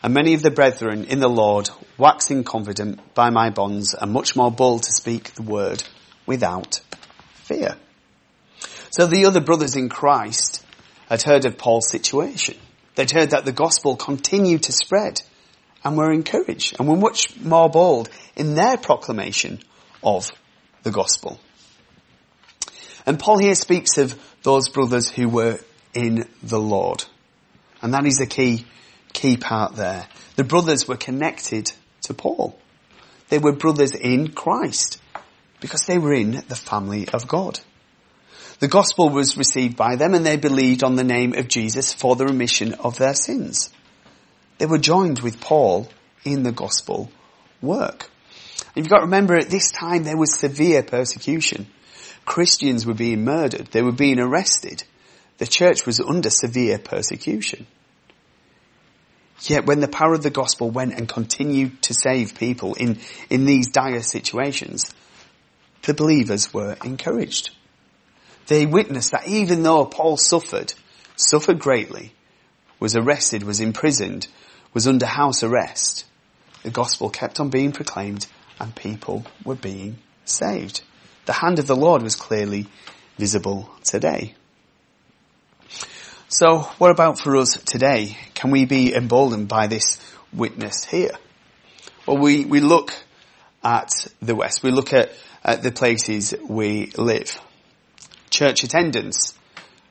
And 0.00 0.14
many 0.14 0.34
of 0.34 0.42
the 0.42 0.52
brethren 0.52 1.06
in 1.06 1.18
the 1.18 1.26
Lord, 1.26 1.70
waxing 1.96 2.44
confident 2.44 3.14
by 3.14 3.30
my 3.30 3.50
bonds, 3.50 3.96
are 3.96 4.06
much 4.06 4.36
more 4.36 4.52
bold 4.52 4.84
to 4.84 4.92
speak 4.92 5.34
the 5.34 5.42
word 5.42 5.82
without 6.24 6.78
fear. 7.34 7.74
So 8.90 9.06
the 9.06 9.24
other 9.24 9.40
brothers 9.40 9.74
in 9.74 9.88
Christ 9.88 10.64
had 11.08 11.22
heard 11.22 11.46
of 11.46 11.58
Paul's 11.58 11.90
situation. 11.90 12.56
They'd 12.98 13.12
heard 13.12 13.30
that 13.30 13.44
the 13.44 13.52
gospel 13.52 13.94
continued 13.94 14.64
to 14.64 14.72
spread 14.72 15.22
and 15.84 15.96
were 15.96 16.10
encouraged 16.10 16.74
and 16.80 16.88
were 16.88 16.96
much 16.96 17.38
more 17.38 17.70
bold 17.70 18.10
in 18.34 18.56
their 18.56 18.76
proclamation 18.76 19.60
of 20.02 20.32
the 20.82 20.90
gospel. 20.90 21.38
And 23.06 23.16
Paul 23.16 23.38
here 23.38 23.54
speaks 23.54 23.98
of 23.98 24.20
those 24.42 24.68
brothers 24.68 25.08
who 25.08 25.28
were 25.28 25.60
in 25.94 26.28
the 26.42 26.58
Lord. 26.58 27.04
And 27.82 27.94
that 27.94 28.04
is 28.04 28.20
a 28.20 28.26
key, 28.26 28.66
key 29.12 29.36
part 29.36 29.76
there. 29.76 30.08
The 30.34 30.42
brothers 30.42 30.88
were 30.88 30.96
connected 30.96 31.70
to 32.02 32.14
Paul. 32.14 32.58
They 33.28 33.38
were 33.38 33.52
brothers 33.52 33.94
in 33.94 34.32
Christ 34.32 35.00
because 35.60 35.86
they 35.86 35.98
were 35.98 36.14
in 36.14 36.32
the 36.48 36.56
family 36.56 37.08
of 37.10 37.28
God. 37.28 37.60
The 38.60 38.68
gospel 38.68 39.08
was 39.08 39.36
received 39.36 39.76
by 39.76 39.96
them 39.96 40.14
and 40.14 40.26
they 40.26 40.36
believed 40.36 40.82
on 40.82 40.96
the 40.96 41.04
name 41.04 41.34
of 41.34 41.46
Jesus 41.46 41.92
for 41.92 42.16
the 42.16 42.26
remission 42.26 42.74
of 42.74 42.98
their 42.98 43.14
sins. 43.14 43.70
They 44.58 44.66
were 44.66 44.78
joined 44.78 45.20
with 45.20 45.40
Paul 45.40 45.88
in 46.24 46.42
the 46.42 46.52
gospel 46.52 47.10
work. 47.62 48.10
And 48.74 48.84
You've 48.84 48.90
got 48.90 48.98
to 48.98 49.04
remember 49.04 49.36
at 49.36 49.48
this 49.48 49.70
time 49.70 50.02
there 50.02 50.16
was 50.16 50.38
severe 50.38 50.82
persecution. 50.82 51.68
Christians 52.24 52.84
were 52.84 52.94
being 52.94 53.24
murdered. 53.24 53.68
They 53.68 53.82
were 53.82 53.92
being 53.92 54.18
arrested. 54.18 54.82
The 55.38 55.46
church 55.46 55.86
was 55.86 56.00
under 56.00 56.30
severe 56.30 56.78
persecution. 56.78 57.66
Yet 59.42 59.66
when 59.66 59.78
the 59.78 59.88
power 59.88 60.14
of 60.14 60.24
the 60.24 60.30
gospel 60.30 60.68
went 60.68 60.94
and 60.94 61.08
continued 61.08 61.80
to 61.82 61.94
save 61.94 62.34
people 62.34 62.74
in, 62.74 62.98
in 63.30 63.44
these 63.44 63.70
dire 63.70 64.02
situations, 64.02 64.92
the 65.82 65.94
believers 65.94 66.52
were 66.52 66.76
encouraged. 66.84 67.50
They 68.48 68.66
witnessed 68.66 69.12
that 69.12 69.28
even 69.28 69.62
though 69.62 69.84
Paul 69.84 70.16
suffered, 70.16 70.72
suffered 71.16 71.58
greatly, 71.58 72.12
was 72.80 72.96
arrested, 72.96 73.42
was 73.42 73.60
imprisoned, 73.60 74.26
was 74.72 74.88
under 74.88 75.06
house 75.06 75.42
arrest, 75.42 76.04
the 76.62 76.70
gospel 76.70 77.10
kept 77.10 77.40
on 77.40 77.50
being 77.50 77.72
proclaimed 77.72 78.26
and 78.58 78.74
people 78.74 79.24
were 79.44 79.54
being 79.54 79.98
saved. 80.24 80.82
The 81.26 81.34
hand 81.34 81.58
of 81.58 81.66
the 81.66 81.76
Lord 81.76 82.02
was 82.02 82.16
clearly 82.16 82.66
visible 83.18 83.70
today. 83.84 84.34
So 86.28 86.60
what 86.78 86.90
about 86.90 87.18
for 87.18 87.36
us 87.36 87.52
today? 87.64 88.16
Can 88.34 88.50
we 88.50 88.64
be 88.64 88.94
emboldened 88.94 89.48
by 89.48 89.66
this 89.66 90.00
witness 90.32 90.84
here? 90.84 91.12
Well, 92.06 92.18
we, 92.18 92.44
we 92.44 92.60
look 92.60 92.92
at 93.62 93.90
the 94.22 94.34
West. 94.34 94.62
We 94.62 94.70
look 94.70 94.92
at, 94.92 95.10
at 95.44 95.62
the 95.62 95.72
places 95.72 96.34
we 96.48 96.92
live. 96.96 97.38
Church 98.30 98.64
attendance 98.64 99.34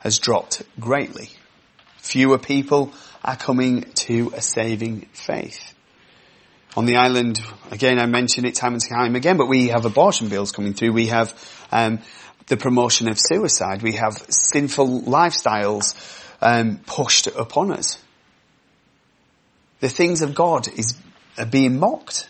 has 0.00 0.18
dropped 0.18 0.62
greatly. 0.78 1.30
Fewer 1.98 2.38
people 2.38 2.92
are 3.24 3.36
coming 3.36 3.82
to 3.94 4.32
a 4.34 4.40
saving 4.40 5.02
faith 5.12 5.74
on 6.78 6.86
the 6.86 6.96
island, 6.96 7.40
again, 7.72 7.98
I 7.98 8.06
mention 8.06 8.44
it 8.44 8.54
time 8.54 8.74
and 8.74 8.82
time 8.88 9.16
again, 9.16 9.36
but 9.36 9.48
we 9.48 9.68
have 9.68 9.84
abortion 9.84 10.28
bills 10.28 10.52
coming 10.52 10.74
through. 10.74 10.92
We 10.92 11.06
have 11.06 11.34
um, 11.72 11.98
the 12.46 12.56
promotion 12.56 13.08
of 13.08 13.18
suicide. 13.18 13.82
We 13.82 13.94
have 13.94 14.14
sinful 14.28 15.02
lifestyles 15.02 15.96
um, 16.40 16.78
pushed 16.86 17.26
upon 17.26 17.72
us. 17.72 17.98
The 19.80 19.88
things 19.88 20.22
of 20.22 20.36
God 20.36 20.68
is 20.68 20.96
are 21.36 21.46
being 21.46 21.80
mocked 21.80 22.28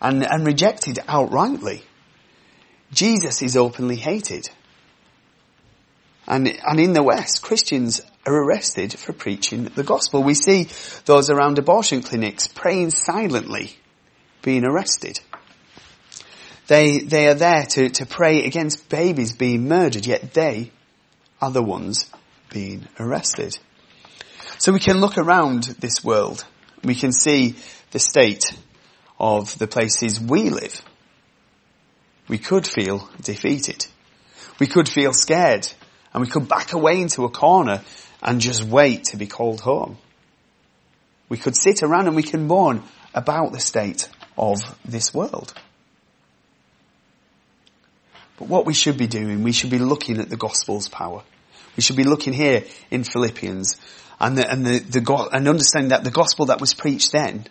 and, 0.00 0.22
and 0.24 0.46
rejected 0.46 0.96
outrightly. 0.96 1.82
Jesus 2.92 3.40
is 3.40 3.56
openly 3.56 3.96
hated. 3.96 4.50
And, 6.28 6.48
and 6.48 6.80
in 6.80 6.92
the 6.92 7.02
West, 7.02 7.42
Christians 7.42 8.00
are 8.26 8.34
arrested 8.34 8.92
for 8.92 9.12
preaching 9.12 9.64
the 9.64 9.84
gospel. 9.84 10.22
We 10.22 10.34
see 10.34 10.68
those 11.04 11.30
around 11.30 11.58
abortion 11.58 12.02
clinics 12.02 12.48
praying 12.48 12.90
silently, 12.90 13.76
being 14.42 14.64
arrested. 14.64 15.20
They, 16.66 16.98
they 16.98 17.28
are 17.28 17.34
there 17.34 17.64
to, 17.64 17.90
to 17.90 18.06
pray 18.06 18.44
against 18.44 18.88
babies 18.88 19.32
being 19.32 19.68
murdered, 19.68 20.04
yet 20.04 20.34
they 20.34 20.72
are 21.40 21.52
the 21.52 21.62
ones 21.62 22.10
being 22.50 22.88
arrested. 22.98 23.56
So 24.58 24.72
we 24.72 24.80
can 24.80 25.00
look 25.00 25.18
around 25.18 25.64
this 25.78 26.02
world. 26.02 26.44
We 26.82 26.96
can 26.96 27.12
see 27.12 27.54
the 27.92 27.98
state 28.00 28.56
of 29.20 29.56
the 29.58 29.68
places 29.68 30.20
we 30.20 30.50
live. 30.50 30.82
We 32.28 32.38
could 32.38 32.66
feel 32.66 33.08
defeated. 33.20 33.86
We 34.58 34.66
could 34.66 34.88
feel 34.88 35.12
scared 35.12 35.68
and 36.16 36.24
we 36.24 36.30
could 36.30 36.48
back 36.48 36.72
away 36.72 37.02
into 37.02 37.26
a 37.26 37.28
corner 37.28 37.82
and 38.22 38.40
just 38.40 38.64
wait 38.64 39.04
to 39.04 39.18
be 39.18 39.26
called 39.26 39.60
home. 39.60 39.98
We 41.28 41.36
could 41.36 41.54
sit 41.54 41.82
around 41.82 42.06
and 42.06 42.16
we 42.16 42.22
can 42.22 42.46
mourn 42.46 42.82
about 43.14 43.52
the 43.52 43.60
state 43.60 44.08
of 44.38 44.56
this 44.82 45.12
world. 45.12 45.52
But 48.38 48.48
what 48.48 48.64
we 48.64 48.72
should 48.72 48.96
be 48.96 49.06
doing, 49.06 49.42
we 49.42 49.52
should 49.52 49.68
be 49.68 49.78
looking 49.78 50.18
at 50.18 50.30
the 50.30 50.38
gospel's 50.38 50.88
power. 50.88 51.22
We 51.76 51.82
should 51.82 51.96
be 51.96 52.04
looking 52.04 52.32
here 52.32 52.64
in 52.90 53.04
Philippians 53.04 53.78
and 54.18 54.38
the, 54.38 54.50
and 54.50 54.64
the, 54.64 54.78
the, 54.78 55.28
and 55.34 55.46
understanding 55.46 55.90
that 55.90 56.02
the 56.02 56.10
gospel 56.10 56.46
that 56.46 56.62
was 56.62 56.72
preached 56.72 57.12
then 57.12 57.46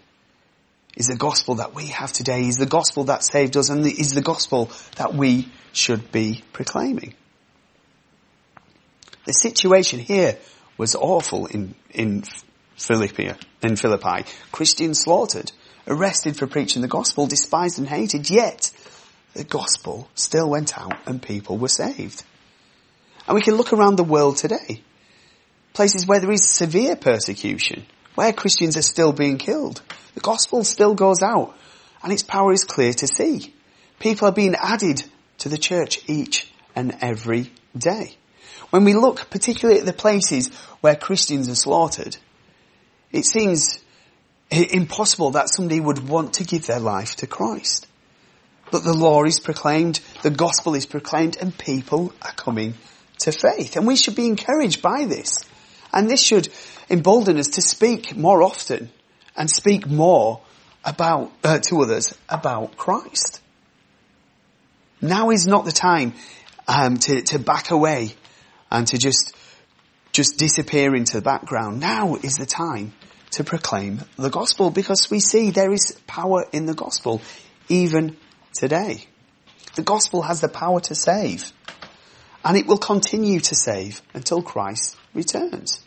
is 0.98 1.06
the 1.06 1.18
gospel 1.18 1.56
that 1.56 1.76
we 1.76 1.88
have 1.90 2.12
today, 2.12 2.48
is 2.48 2.56
the 2.56 2.66
gospel 2.66 3.04
that 3.04 3.24
saved 3.24 3.58
us 3.58 3.70
and 3.70 3.84
the, 3.84 3.92
is 3.92 4.16
the 4.16 4.24
gospel 4.24 4.72
that 4.96 5.14
we 5.14 5.50
should 5.72 6.12
be 6.12 6.44
proclaiming. 6.52 7.14
The 9.26 9.34
situation 9.34 10.00
here 10.00 10.38
was 10.78 10.96
awful 10.96 11.48
in, 11.48 11.76
in 11.90 12.24
Philippi, 12.78 13.32
in 13.62 13.76
Philippi. 13.76 14.26
Christians 14.52 15.02
slaughtered, 15.02 15.52
arrested 15.88 16.38
for 16.38 16.48
preaching 16.48 16.82
the 16.82 16.88
gospel, 16.88 17.28
despised 17.28 17.80
and 17.80 17.88
hated, 17.88 18.30
yet 18.30 18.72
the 19.34 19.44
gospel 19.44 20.08
still 20.16 20.50
went 20.50 20.78
out 20.78 21.08
and 21.08 21.22
people 21.22 21.58
were 21.58 21.68
saved. 21.68 22.24
And 23.28 23.36
we 23.36 23.42
can 23.42 23.56
look 23.56 23.74
around 23.74 23.96
the 23.96 24.04
world 24.04 24.38
today. 24.38 24.82
Places 25.74 26.06
where 26.06 26.20
there 26.20 26.32
is 26.32 26.48
severe 26.48 26.96
persecution, 26.96 27.86
where 28.14 28.32
Christians 28.32 28.78
are 28.78 28.82
still 28.82 29.12
being 29.12 29.38
killed. 29.38 29.82
The 30.14 30.22
gospel 30.22 30.64
still 30.64 30.94
goes 30.94 31.22
out 31.22 31.58
and 32.04 32.14
its 32.14 32.24
power 32.24 32.54
is 32.54 32.64
clear 32.64 32.94
to 32.94 33.08
see. 33.08 33.54
People 34.00 34.28
are 34.28 34.34
being 34.34 34.56
added 34.56 35.04
to 35.40 35.50
the 35.50 35.58
church 35.58 36.08
each 36.08 36.50
and 36.76 36.96
every 37.02 37.52
day. 37.78 38.16
When 38.76 38.84
we 38.84 38.94
look 38.94 39.30
particularly 39.30 39.80
at 39.80 39.86
the 39.86 39.94
places 39.94 40.54
where 40.82 40.98
Christians 40.98 41.48
are 41.48 41.56
slaughtered, 41.56 42.18
it 43.10 43.24
seems 43.24 43.80
impossible 44.52 45.32
that 45.32 45.48
somebody 45.48 45.80
would 45.80 46.10
want 46.10 46.34
to 46.34 46.44
give 46.44 46.68
their 46.68 46.82
life 46.82 47.16
to 47.18 47.26
Christ. 47.26 47.88
But 48.72 48.84
the 48.84 48.92
law 48.92 49.24
is 49.24 49.40
proclaimed, 49.40 50.02
the 50.24 50.30
gospel 50.30 50.76
is 50.76 50.86
proclaimed, 50.86 51.38
and 51.40 51.58
people 51.58 52.12
are 52.22 52.34
coming 52.34 52.74
to 53.20 53.32
faith. 53.32 53.78
And 53.78 53.88
we 53.88 53.96
should 53.96 54.18
be 54.18 54.28
encouraged 54.28 54.82
by 54.82 55.06
this. 55.06 55.46
And 55.94 56.10
this 56.10 56.22
should 56.22 56.50
embolden 56.90 57.38
us 57.38 57.48
to 57.52 57.62
speak 57.62 58.18
more 58.18 58.44
often 58.44 58.92
and 59.38 59.50
speak 59.50 59.88
more 59.88 60.42
about, 60.84 61.32
uh, 61.46 61.60
to 61.60 61.82
others 61.82 62.14
about 62.28 62.76
Christ. 62.76 63.40
Now 65.00 65.30
is 65.30 65.48
not 65.48 65.64
the 65.64 65.72
time 65.72 66.14
um, 66.68 66.98
to, 66.98 67.22
to 67.22 67.40
back 67.40 67.72
away 67.72 68.16
and 68.72 68.88
to 68.88 68.98
just 68.98 69.36
just 70.12 70.38
disappear 70.38 70.96
into 70.96 71.18
the 71.18 71.22
background. 71.22 71.82
Now 71.82 72.16
is 72.16 72.36
the 72.36 72.46
time 72.46 72.94
to 73.32 73.44
proclaim 73.44 74.00
the 74.18 74.30
gospel 74.30 74.70
because 74.72 75.10
we 75.12 75.20
see 75.20 75.52
there 75.52 75.74
is 75.74 75.92
power 76.08 76.46
in 76.54 76.66
the 76.66 76.74
gospel 76.74 77.22
even 77.68 78.16
today. 78.54 79.04
The 79.76 79.84
gospel 79.84 80.22
has 80.22 80.40
the 80.40 80.48
power 80.48 80.80
to 80.82 80.96
save 80.96 81.52
and 82.46 82.56
it 82.56 82.66
will 82.66 82.78
continue 82.78 83.42
to 83.42 83.56
save 83.56 84.02
until 84.14 84.42
Christ 84.42 84.96
returns. 85.14 85.82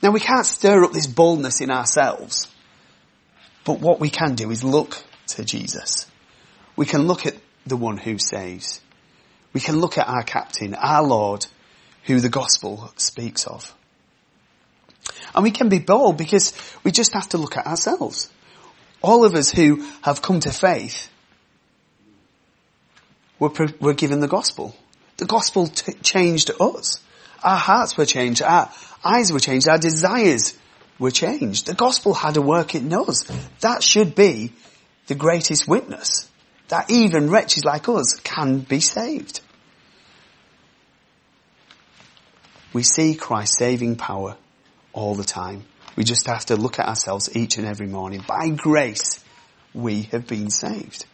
Now 0.00 0.12
we 0.12 0.20
can't 0.20 0.46
stir 0.46 0.84
up 0.84 0.92
this 0.92 1.06
boldness 1.08 1.60
in 1.60 1.70
ourselves, 1.70 2.46
but 3.64 3.80
what 3.80 3.98
we 3.98 4.10
can 4.10 4.34
do 4.34 4.50
is 4.50 4.62
look 4.62 5.02
to 5.28 5.44
Jesus. 5.44 6.06
We 6.76 6.86
can 6.86 7.06
look 7.08 7.26
at 7.26 7.34
the 7.66 7.76
one 7.76 7.96
who 7.96 8.18
saves. 8.18 8.80
We 9.54 9.60
can 9.60 9.80
look 9.80 9.96
at 9.96 10.08
our 10.08 10.22
captain, 10.22 10.74
our 10.74 11.02
Lord, 11.02 11.46
who 12.04 12.20
the 12.20 12.28
gospel 12.28 12.92
speaks 12.96 13.46
of. 13.46 13.74
And 15.34 15.42
we 15.42 15.50
can 15.50 15.68
be 15.68 15.78
bold 15.78 16.18
because 16.18 16.52
we 16.82 16.90
just 16.90 17.14
have 17.14 17.28
to 17.30 17.38
look 17.38 17.56
at 17.56 17.66
ourselves. 17.66 18.30
All 19.00 19.24
of 19.24 19.34
us 19.34 19.50
who 19.50 19.88
have 20.02 20.20
come 20.20 20.40
to 20.40 20.50
faith 20.50 21.08
were, 23.38 23.52
were 23.80 23.94
given 23.94 24.20
the 24.20 24.28
gospel. 24.28 24.74
The 25.16 25.26
gospel 25.26 25.68
t- 25.68 25.92
changed 26.02 26.50
us. 26.60 27.00
Our 27.42 27.56
hearts 27.56 27.96
were 27.96 28.06
changed. 28.06 28.42
Our 28.42 28.70
eyes 29.04 29.32
were 29.32 29.40
changed. 29.40 29.68
Our 29.68 29.78
desires 29.78 30.54
were 30.98 31.10
changed. 31.10 31.66
The 31.66 31.74
gospel 31.74 32.14
had 32.14 32.36
a 32.36 32.42
work 32.42 32.74
in 32.74 32.92
us. 32.92 33.24
That 33.60 33.82
should 33.82 34.14
be 34.14 34.52
the 35.06 35.14
greatest 35.14 35.68
witness 35.68 36.28
that 36.68 36.90
even 36.90 37.30
wretches 37.30 37.64
like 37.64 37.88
us 37.88 38.18
can 38.24 38.60
be 38.60 38.80
saved. 38.80 39.40
We 42.74 42.82
see 42.82 43.14
Christ's 43.14 43.56
saving 43.58 43.96
power 43.96 44.36
all 44.92 45.14
the 45.14 45.24
time. 45.24 45.64
We 45.96 46.04
just 46.04 46.26
have 46.26 46.44
to 46.46 46.56
look 46.56 46.78
at 46.78 46.88
ourselves 46.88 47.34
each 47.34 47.56
and 47.56 47.66
every 47.66 47.86
morning. 47.86 48.22
By 48.26 48.48
grace, 48.48 49.24
we 49.72 50.02
have 50.12 50.26
been 50.26 50.50
saved. 50.50 51.06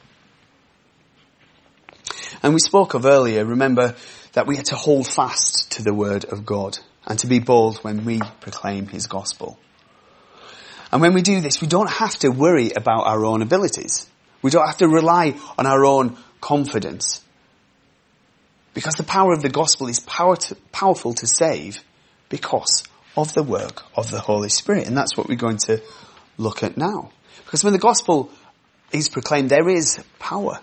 And 2.43 2.55
we 2.55 2.61
spoke 2.61 2.95
of 2.95 3.05
earlier, 3.05 3.45
remember 3.45 3.95
that 4.33 4.47
we 4.47 4.57
had 4.57 4.67
to 4.67 4.75
hold 4.75 5.07
fast 5.07 5.73
to 5.73 5.83
the 5.83 5.93
word 5.93 6.25
of 6.25 6.47
God 6.47 6.79
and 7.07 7.19
to 7.19 7.27
be 7.27 7.41
bold 7.41 7.79
when 7.79 8.05
we 8.05 8.21
proclaim 8.41 8.87
his 8.87 9.07
gospel. 9.07 9.59
And 10.91 11.03
when 11.03 11.13
we 11.13 11.23
do 11.23 11.41
this, 11.41 11.61
we 11.61 11.69
don't 11.69 11.91
have 11.91 12.17
to 12.21 12.31
worry 12.31 12.71
about 12.75 13.07
our 13.07 13.25
own 13.25 13.43
abilities. 13.43 14.07
We 14.43 14.51
don't 14.51 14.67
have 14.67 14.79
to 14.79 14.89
rely 14.89 15.37
on 15.59 15.67
our 15.67 15.85
own 15.85 16.17
confidence. 16.41 17.23
Because 18.81 18.95
the 18.95 19.05
power 19.05 19.35
of 19.35 19.43
the 19.43 19.51
gospel 19.51 19.89
is 19.89 20.01
power 20.01 20.37
to, 20.37 20.55
powerful 20.73 21.13
to 21.13 21.27
save 21.27 21.85
because 22.31 22.83
of 23.15 23.35
the 23.35 23.43
work 23.43 23.83
of 23.95 24.11
the 24.11 24.21
Holy 24.21 24.49
Spirit. 24.49 24.87
And 24.87 24.97
that's 24.97 25.19
what 25.19 25.29
we're 25.29 25.35
going 25.35 25.59
to 25.69 25.83
look 26.39 26.63
at 26.63 26.79
now. 26.79 27.11
Because 27.45 27.63
when 27.63 27.75
the 27.75 27.79
gospel 27.79 28.31
is 28.91 29.11
proclaimed, 29.11 29.51
there 29.51 29.69
is 29.69 30.03
power. 30.19 30.61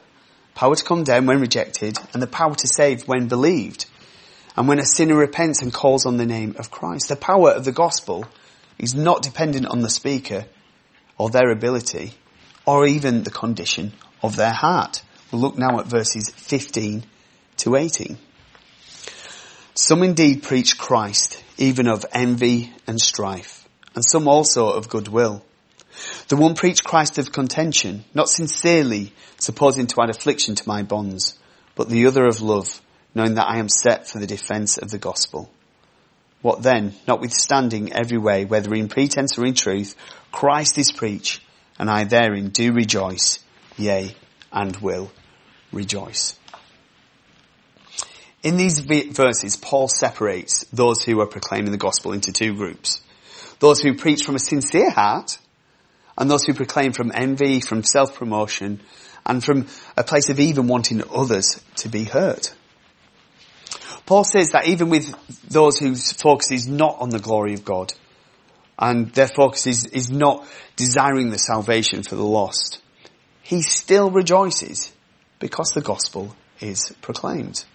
Power 0.56 0.76
to 0.76 0.84
come 0.84 1.04
down 1.04 1.28
when 1.28 1.40
rejected 1.40 2.00
and 2.12 2.20
the 2.20 2.26
power 2.26 2.56
to 2.56 2.68
save 2.68 3.08
when 3.08 3.28
believed. 3.28 3.86
And 4.56 4.68
when 4.68 4.80
a 4.80 4.86
sinner 4.86 5.16
repents 5.16 5.62
and 5.62 5.72
calls 5.72 6.08
on 6.08 6.18
the 6.18 6.26
name 6.26 6.56
of 6.58 6.72
Christ. 6.72 7.10
The 7.10 7.18
power 7.18 7.52
of 7.52 7.66
the 7.66 7.72
gospel 7.72 8.26
is 8.80 8.96
not 8.96 9.22
dependent 9.22 9.68
on 9.68 9.82
the 9.82 9.92
speaker 9.92 10.46
or 11.20 11.30
their 11.30 11.52
ability 11.52 12.14
or 12.66 12.88
even 12.88 13.22
the 13.22 13.30
condition 13.30 13.94
of 14.24 14.36
their 14.38 14.54
heart. 14.54 15.04
We'll 15.32 15.42
look 15.42 15.60
now 15.60 15.80
at 15.80 15.86
verses 15.86 16.32
15 16.36 17.04
to 17.68 17.76
18. 17.76 18.18
Some 19.74 20.02
indeed 20.02 20.42
preach 20.42 20.78
Christ, 20.78 21.44
even 21.58 21.88
of 21.88 22.06
envy 22.14 22.72
and 22.88 23.00
strife, 23.00 23.68
and 23.94 24.06
some 24.06 24.30
also 24.30 24.70
of 24.70 24.88
goodwill. 24.88 25.44
The 26.30 26.38
one 26.38 26.56
preached 26.56 26.86
Christ 26.86 27.18
of 27.18 27.34
contention, 27.34 28.06
not 28.14 28.30
sincerely, 28.30 29.12
supposing 29.38 29.88
to 29.88 30.02
add 30.02 30.10
affliction 30.10 30.56
to 30.56 30.68
my 30.68 30.84
bonds, 30.84 31.38
but 31.76 31.90
the 31.90 32.06
other 32.08 32.26
of 32.26 32.42
love, 32.42 32.82
knowing 33.14 33.36
that 33.36 33.50
I 33.50 33.58
am 33.58 33.68
set 33.68 34.08
for 34.08 34.20
the 34.20 34.28
defence 34.28 34.78
of 34.78 34.90
the 34.90 34.98
gospel. 34.98 35.52
What 36.42 36.64
then, 36.64 36.94
notwithstanding 37.06 37.92
every 37.92 38.18
way, 38.18 38.46
whether 38.46 38.74
in 38.74 38.88
pretense 38.88 39.38
or 39.38 39.46
in 39.46 39.56
truth, 39.56 39.94
Christ 40.32 40.78
is 40.78 40.94
preached, 40.94 41.42
and 41.78 41.90
I 41.90 42.06
therein 42.06 42.50
do 42.50 42.72
rejoice, 42.72 43.40
yea, 43.78 44.16
and 44.54 44.78
will 44.78 45.12
rejoice. 45.74 46.38
In 48.44 48.58
these 48.58 48.80
verses, 48.80 49.56
Paul 49.56 49.88
separates 49.88 50.66
those 50.72 51.04
who 51.04 51.20
are 51.22 51.28
proclaiming 51.28 51.72
the 51.72 51.78
gospel 51.78 52.14
into 52.14 52.32
two 52.32 52.56
groups. 52.56 53.02
Those 53.60 53.82
who 53.82 53.96
preach 53.96 54.24
from 54.24 54.36
a 54.36 54.40
sincere 54.40 54.92
heart, 54.92 55.40
and 56.18 56.30
those 56.30 56.46
who 56.46 56.54
proclaim 56.54 56.94
from 56.94 57.12
envy, 57.14 57.60
from 57.62 57.84
self-promotion, 57.84 58.82
and 59.26 59.44
from 59.44 59.68
a 59.98 60.04
place 60.04 60.30
of 60.30 60.40
even 60.40 60.68
wanting 60.68 61.04
others 61.14 61.60
to 61.78 61.90
be 61.90 62.04
hurt. 62.04 62.54
Paul 64.06 64.24
says 64.24 64.52
that 64.52 64.68
even 64.68 64.90
with 64.90 65.14
those 65.50 65.78
whose 65.78 66.14
focus 66.14 66.52
is 66.52 66.68
not 66.68 66.98
on 67.00 67.10
the 67.10 67.20
glory 67.20 67.54
of 67.54 67.66
God, 67.66 67.94
and 68.80 69.12
their 69.14 69.28
focus 69.28 69.68
is, 69.68 69.86
is 69.88 70.10
not 70.10 70.48
desiring 70.76 71.30
the 71.30 71.40
salvation 71.40 72.04
for 72.04 72.16
the 72.16 72.24
lost, 72.24 72.80
he 73.42 73.62
still 73.62 74.12
rejoices 74.12 74.94
because 75.40 75.72
the 75.72 75.82
gospel 75.82 76.36
is 76.62 76.94
proclaimed. 77.02 77.66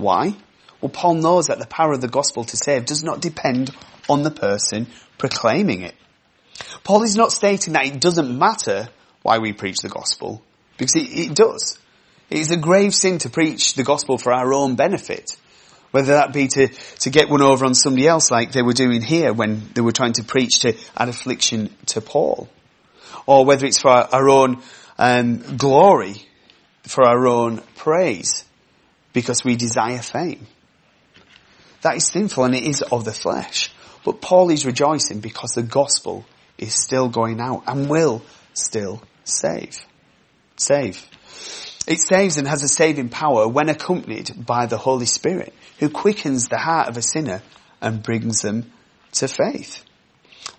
Why? 0.00 0.34
Well, 0.80 0.90
Paul 0.90 1.14
knows 1.14 1.48
that 1.48 1.58
the 1.58 1.66
power 1.66 1.92
of 1.92 2.00
the 2.00 2.08
gospel 2.08 2.44
to 2.44 2.56
save 2.56 2.86
does 2.86 3.04
not 3.04 3.20
depend 3.20 3.70
on 4.08 4.22
the 4.22 4.30
person 4.30 4.86
proclaiming 5.18 5.82
it. 5.82 5.94
Paul 6.84 7.02
is 7.02 7.16
not 7.16 7.32
stating 7.32 7.74
that 7.74 7.86
it 7.86 8.00
doesn't 8.00 8.38
matter 8.38 8.88
why 9.22 9.38
we 9.38 9.52
preach 9.52 9.78
the 9.78 9.88
gospel, 9.88 10.42
because 10.78 10.96
it, 10.96 11.08
it 11.12 11.34
does. 11.34 11.78
It 12.30 12.38
is 12.38 12.50
a 12.50 12.56
grave 12.56 12.94
sin 12.94 13.18
to 13.18 13.30
preach 13.30 13.74
the 13.74 13.84
gospel 13.84 14.16
for 14.16 14.32
our 14.32 14.54
own 14.54 14.76
benefit. 14.76 15.36
Whether 15.90 16.12
that 16.12 16.32
be 16.32 16.46
to, 16.48 16.68
to 16.68 17.10
get 17.10 17.28
one 17.28 17.42
over 17.42 17.66
on 17.66 17.74
somebody 17.74 18.06
else 18.06 18.30
like 18.30 18.52
they 18.52 18.62
were 18.62 18.72
doing 18.72 19.02
here 19.02 19.32
when 19.32 19.68
they 19.74 19.80
were 19.80 19.92
trying 19.92 20.12
to 20.14 20.24
preach 20.24 20.60
to 20.60 20.76
add 20.96 21.08
affliction 21.08 21.74
to 21.86 22.00
Paul. 22.00 22.48
Or 23.26 23.44
whether 23.44 23.66
it's 23.66 23.80
for 23.80 23.90
our, 23.90 24.08
our 24.12 24.28
own 24.28 24.62
um, 24.98 25.56
glory, 25.56 26.24
for 26.84 27.04
our 27.04 27.26
own 27.26 27.62
praise 27.74 28.44
because 29.12 29.44
we 29.44 29.56
desire 29.56 29.98
fame. 29.98 30.46
That 31.82 31.96
is 31.96 32.06
sinful 32.06 32.44
and 32.44 32.54
it 32.54 32.64
is 32.64 32.82
of 32.82 33.04
the 33.04 33.12
flesh. 33.12 33.72
But 34.04 34.20
Paul 34.20 34.50
is 34.50 34.66
rejoicing 34.66 35.20
because 35.20 35.52
the 35.52 35.62
gospel 35.62 36.24
is 36.58 36.74
still 36.74 37.08
going 37.08 37.40
out 37.40 37.64
and 37.66 37.88
will 37.88 38.22
still 38.54 39.02
save. 39.24 39.78
Save. 40.56 41.06
It 41.86 42.00
saves 42.00 42.36
and 42.36 42.46
has 42.46 42.62
a 42.62 42.68
saving 42.68 43.08
power 43.08 43.48
when 43.48 43.68
accompanied 43.68 44.46
by 44.46 44.66
the 44.66 44.76
Holy 44.76 45.06
Spirit 45.06 45.54
who 45.78 45.88
quickens 45.88 46.48
the 46.48 46.58
heart 46.58 46.88
of 46.88 46.96
a 46.96 47.02
sinner 47.02 47.42
and 47.80 48.02
brings 48.02 48.42
them 48.42 48.70
to 49.12 49.28
faith. 49.28 49.82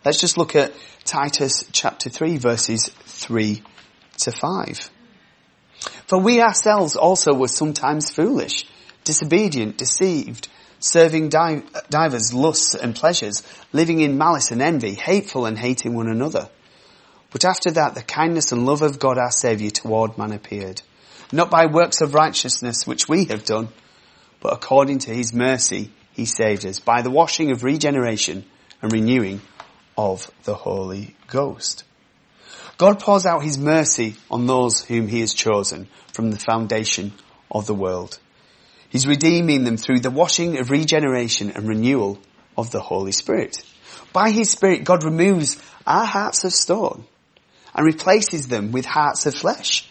Let's 0.04 0.20
just 0.20 0.38
look 0.38 0.56
at 0.56 0.74
Titus 1.06 1.66
chapter 1.72 2.10
3 2.10 2.38
verses 2.38 2.90
3 3.06 3.62
to 4.20 4.32
5. 4.32 4.90
For 6.12 6.20
we 6.20 6.42
ourselves 6.42 6.98
also 6.98 7.34
were 7.34 7.48
sometimes 7.48 8.12
foolish, 8.12 8.66
disobedient, 9.06 9.78
deceived, 9.78 10.50
serving 10.78 11.30
divers 11.30 12.34
lusts 12.34 12.76
and 12.76 12.94
pleasures, 12.94 13.44
living 13.72 14.02
in 14.02 14.18
malice 14.18 14.52
and 14.52 14.62
envy, 14.62 14.94
hateful 14.94 15.46
and 15.46 15.58
hating 15.58 15.94
one 15.94 16.10
another. 16.10 16.50
But 17.30 17.46
after 17.46 17.72
that 17.72 17.96
the 17.96 18.02
kindness 18.02 18.52
and 18.52 18.66
love 18.66 18.82
of 18.82 19.00
God 19.00 19.18
our 19.18 19.32
Saviour 19.32 19.72
toward 19.72 20.18
man 20.18 20.34
appeared, 20.34 20.82
not 21.32 21.50
by 21.50 21.68
works 21.68 22.02
of 22.02 22.14
righteousness 22.14 22.86
which 22.86 23.08
we 23.08 23.24
have 23.28 23.46
done, 23.46 23.70
but 24.42 24.52
according 24.52 25.00
to 25.00 25.14
his 25.14 25.34
mercy 25.34 25.94
he 26.12 26.26
saved 26.26 26.66
us, 26.66 26.82
by 26.82 27.04
the 27.04 27.10
washing 27.10 27.52
of 27.52 27.64
regeneration 27.64 28.44
and 28.82 28.92
renewing 28.92 29.40
of 29.98 30.30
the 30.44 30.56
Holy 30.56 31.16
Ghost 31.28 31.86
God 32.78 33.00
pours 33.00 33.26
out 33.26 33.44
his 33.44 33.58
mercy 33.58 34.16
on 34.30 34.48
those 34.48 34.84
whom 34.84 35.08
he 35.08 35.20
has 35.20 35.34
chosen 35.34 35.88
from 36.14 36.32
the 36.32 36.40
foundation 36.40 37.14
of 37.50 37.68
the 37.68 37.76
world. 37.76 38.20
He's 38.90 39.08
redeeming 39.08 39.64
them 39.64 39.78
through 39.78 40.00
the 40.00 40.12
washing 40.12 40.58
of 40.58 40.70
regeneration 40.70 41.52
and 41.52 41.68
renewal 41.68 42.20
of 42.58 42.72
the 42.72 42.82
Holy 42.82 43.12
Spirit. 43.12 43.64
By 44.14 44.32
his 44.32 44.50
Spirit, 44.52 44.84
God 44.84 45.04
removes 45.04 45.62
our 45.88 46.06
hearts 46.06 46.44
of 46.44 46.54
stone 46.54 47.06
and 47.74 47.86
replaces 47.86 48.48
them 48.48 48.72
with 48.72 48.86
hearts 48.86 49.26
of 49.26 49.36
flesh, 49.36 49.90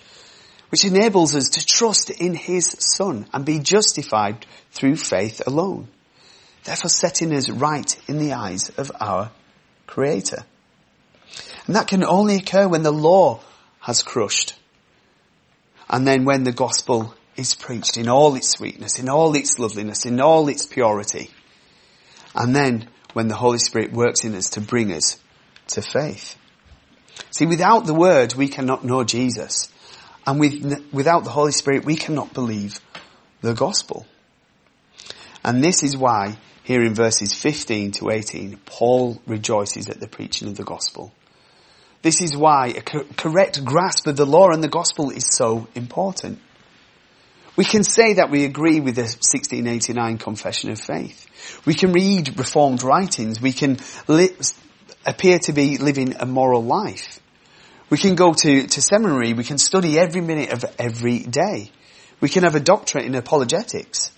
which 0.70 0.84
enables 0.84 1.34
us 1.34 1.48
to 1.50 1.64
trust 1.64 2.10
in 2.10 2.34
his 2.34 2.76
Son 2.78 3.26
and 3.32 3.44
be 3.44 3.58
justified 3.58 4.44
through 4.72 4.96
faith 4.96 5.42
alone, 5.46 5.88
therefore 6.64 6.90
setting 6.90 7.34
us 7.34 7.48
right 7.48 7.96
in 8.08 8.18
the 8.18 8.34
eyes 8.34 8.68
of 8.70 8.92
our 9.00 9.30
Creator. 9.86 10.44
And 11.66 11.76
that 11.76 11.88
can 11.88 12.04
only 12.04 12.36
occur 12.36 12.68
when 12.68 12.82
the 12.82 12.92
law 12.92 13.40
has 13.80 14.02
crushed. 14.02 14.54
And 15.88 16.06
then 16.06 16.24
when 16.24 16.44
the 16.44 16.52
gospel 16.52 17.14
is 17.36 17.54
preached 17.54 17.96
in 17.96 18.08
all 18.08 18.34
its 18.34 18.50
sweetness, 18.50 18.98
in 18.98 19.08
all 19.08 19.34
its 19.34 19.58
loveliness, 19.58 20.06
in 20.06 20.20
all 20.20 20.48
its 20.48 20.66
purity. 20.66 21.30
And 22.34 22.54
then 22.54 22.88
when 23.12 23.28
the 23.28 23.34
Holy 23.34 23.58
Spirit 23.58 23.92
works 23.92 24.24
in 24.24 24.34
us 24.34 24.50
to 24.50 24.60
bring 24.60 24.92
us 24.92 25.18
to 25.68 25.82
faith. 25.82 26.36
See, 27.30 27.46
without 27.46 27.86
the 27.86 27.94
Word, 27.94 28.34
we 28.34 28.48
cannot 28.48 28.84
know 28.84 29.04
Jesus. 29.04 29.68
And 30.26 30.38
with, 30.38 30.84
without 30.92 31.24
the 31.24 31.30
Holy 31.30 31.52
Spirit, 31.52 31.84
we 31.84 31.96
cannot 31.96 32.34
believe 32.34 32.80
the 33.40 33.54
gospel. 33.54 34.06
And 35.44 35.64
this 35.64 35.82
is 35.82 35.96
why, 35.96 36.36
here 36.62 36.82
in 36.82 36.94
verses 36.94 37.34
15 37.34 37.92
to 37.92 38.10
18, 38.10 38.60
Paul 38.66 39.20
rejoices 39.26 39.88
at 39.88 40.00
the 40.00 40.08
preaching 40.08 40.48
of 40.48 40.56
the 40.56 40.64
gospel. 40.64 41.12
This 42.02 42.22
is 42.22 42.36
why 42.36 42.68
a 42.68 42.80
co- 42.80 43.04
correct 43.16 43.64
grasp 43.64 44.06
of 44.06 44.16
the 44.16 44.26
law 44.26 44.50
and 44.50 44.62
the 44.62 44.68
gospel 44.68 45.10
is 45.10 45.34
so 45.34 45.68
important. 45.74 46.38
We 47.56 47.64
can 47.64 47.84
say 47.84 48.14
that 48.14 48.30
we 48.30 48.44
agree 48.44 48.80
with 48.80 48.94
the 48.94 49.02
1689 49.02 50.18
Confession 50.18 50.70
of 50.70 50.80
Faith. 50.80 51.26
We 51.66 51.74
can 51.74 51.92
read 51.92 52.38
Reformed 52.38 52.82
writings. 52.82 53.40
We 53.40 53.52
can 53.52 53.78
li- 54.08 54.34
appear 55.04 55.38
to 55.40 55.52
be 55.52 55.76
living 55.76 56.16
a 56.18 56.24
moral 56.24 56.64
life. 56.64 57.20
We 57.90 57.98
can 57.98 58.14
go 58.14 58.32
to, 58.32 58.66
to 58.66 58.80
seminary. 58.82 59.34
We 59.34 59.44
can 59.44 59.58
study 59.58 59.98
every 59.98 60.20
minute 60.20 60.52
of 60.52 60.64
every 60.78 61.18
day. 61.18 61.70
We 62.20 62.28
can 62.28 62.44
have 62.44 62.54
a 62.54 62.60
doctorate 62.60 63.04
in 63.04 63.14
apologetics. 63.14 64.10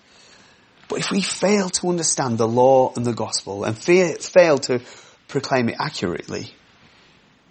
But 0.89 0.99
if 0.99 1.11
we 1.11 1.23
fail 1.23 1.71
to 1.71 1.89
understand 1.89 2.39
the 2.39 2.47
law 2.47 2.93
and 2.95 3.05
the 3.05 3.15
gospel 3.15 3.65
and 3.65 3.77
fe- 3.77 4.17
fail 4.17 4.59
to 4.59 4.83
proclaim 5.27 5.71
it 5.71 5.77
accurately, 5.81 6.53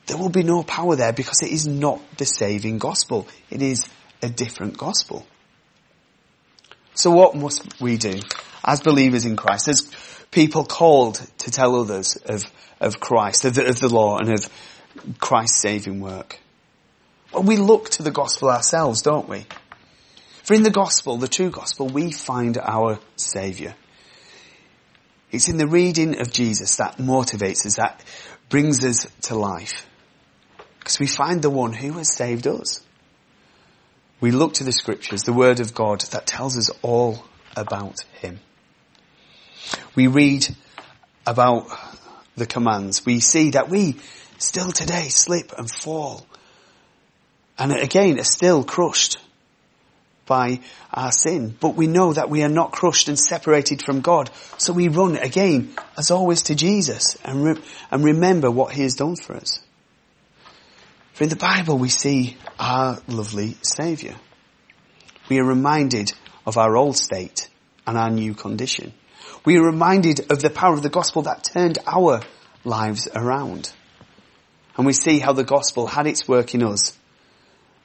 there 0.08 0.18
will 0.18 0.30
be 0.30 0.44
no 0.44 0.64
power 0.64 0.96
there 0.96 1.14
because 1.14 1.42
it 1.42 1.52
is 1.52 1.68
not 1.68 2.02
the 2.18 2.26
saving 2.26 2.80
gospel. 2.80 3.28
It 3.50 3.62
is 3.62 3.88
a 4.22 4.30
different 4.30 4.78
gospel. 4.78 5.26
So 6.94 7.12
what 7.12 7.36
must 7.36 7.80
we 7.80 7.98
do 7.98 8.20
as 8.64 8.82
believers 8.82 9.26
in 9.26 9.36
Christ, 9.36 9.68
as 9.68 9.92
people 10.32 10.66
called 10.66 11.16
to 11.40 11.52
tell 11.52 11.80
others 11.80 12.18
of, 12.26 12.52
of 12.80 13.00
Christ, 13.00 13.46
of 13.46 13.56
the, 13.56 13.68
of 13.68 13.80
the 13.80 13.90
law 13.90 14.18
and 14.18 14.34
of 14.34 14.50
Christ's 15.20 15.62
saving 15.62 16.02
work? 16.02 16.40
Well, 17.32 17.44
we 17.44 17.58
look 17.58 17.90
to 17.92 18.04
the 18.04 18.12
gospel 18.12 18.50
ourselves, 18.50 19.02
don't 19.02 19.30
we? 19.30 19.46
For 20.44 20.54
in 20.54 20.64
the 20.64 20.72
gospel, 20.72 21.18
the 21.18 21.28
true 21.28 21.50
gospel, 21.50 21.88
we 21.88 22.12
find 22.12 22.58
our 22.58 23.00
saviour. 23.16 23.76
It's 25.32 25.48
in 25.48 25.58
the 25.58 25.68
reading 25.68 26.20
of 26.20 26.32
Jesus 26.32 26.76
that 26.78 26.98
motivates 26.98 27.66
us, 27.66 27.78
that 27.78 28.04
brings 28.50 28.84
us 28.84 29.08
to 29.24 29.36
life. 29.36 29.88
Because 30.82 31.00
we 31.00 31.06
find 31.06 31.44
the 31.44 31.50
one 31.52 31.74
who 31.74 31.94
has 31.94 32.12
saved 32.12 32.48
us. 32.48 32.82
We 34.20 34.32
look 34.32 34.56
to 34.56 34.63
the 34.63 34.72
scriptures, 34.72 35.22
the 35.22 35.32
word 35.32 35.60
of 35.60 35.76
God 35.76 36.02
that 36.12 36.26
tells 36.26 36.58
us 36.58 36.72
all 36.82 37.24
about 37.56 38.02
him. 38.20 38.39
We 39.94 40.08
read 40.08 40.48
about 41.28 41.67
the 42.36 42.48
commands. 42.48 43.06
We 43.06 43.20
see 43.20 43.52
that 43.52 43.70
we 43.70 43.98
still 44.39 44.72
today 44.72 45.10
slip 45.10 45.52
and 45.56 45.70
fall. 45.70 46.26
And 47.60 47.72
again 47.72 48.20
are 48.20 48.24
still 48.24 48.63
crushed 48.63 49.20
by 50.26 50.62
our 50.91 51.12
sin. 51.12 51.56
But 51.60 51.76
we 51.76 51.86
know 51.86 52.12
that 52.13 52.32
we 52.32 52.41
are 52.41 52.50
not 52.50 52.72
crushed 52.72 53.08
and 53.08 53.20
separated 53.20 53.84
from 53.84 54.02
God. 54.02 54.32
So 54.58 54.74
we 54.74 54.88
run 54.88 55.15
again, 55.15 55.76
as 55.96 56.10
always, 56.10 56.41
to 56.44 56.56
Jesus 56.56 57.17
and, 57.24 57.44
re- 57.44 57.62
and 57.91 58.04
remember 58.04 58.50
what 58.50 58.74
he 58.74 58.82
has 58.82 58.96
done 58.96 59.15
for 59.15 59.36
us. 59.36 59.60
For 61.21 61.25
in 61.25 61.29
the 61.29 61.36
Bible 61.36 61.77
we 61.77 61.89
see 61.89 62.36
our 62.57 62.99
lovely 63.07 63.55
Saviour. 63.62 64.15
We 65.29 65.38
are 65.38 65.45
reminded 65.45 66.12
of 66.47 66.57
our 66.57 66.75
old 66.75 66.97
state 66.97 67.47
and 67.86 67.95
our 67.95 68.10
new 68.10 68.34
condition. 68.34 68.91
We 69.45 69.57
are 69.57 69.63
reminded 69.63 70.31
of 70.31 70.41
the 70.41 70.49
power 70.49 70.73
of 70.73 70.81
the 70.81 70.89
gospel 70.89 71.21
that 71.21 71.43
turned 71.43 71.77
our 71.86 72.21
lives 72.63 73.07
around. 73.13 73.71
And 74.75 74.88
we 74.88 74.93
see 74.93 75.19
how 75.19 75.34
the 75.34 75.43
gospel 75.43 75.86
had 75.86 76.07
its 76.07 76.27
work 76.27 76.55
in 76.55 76.63
us 76.63 76.97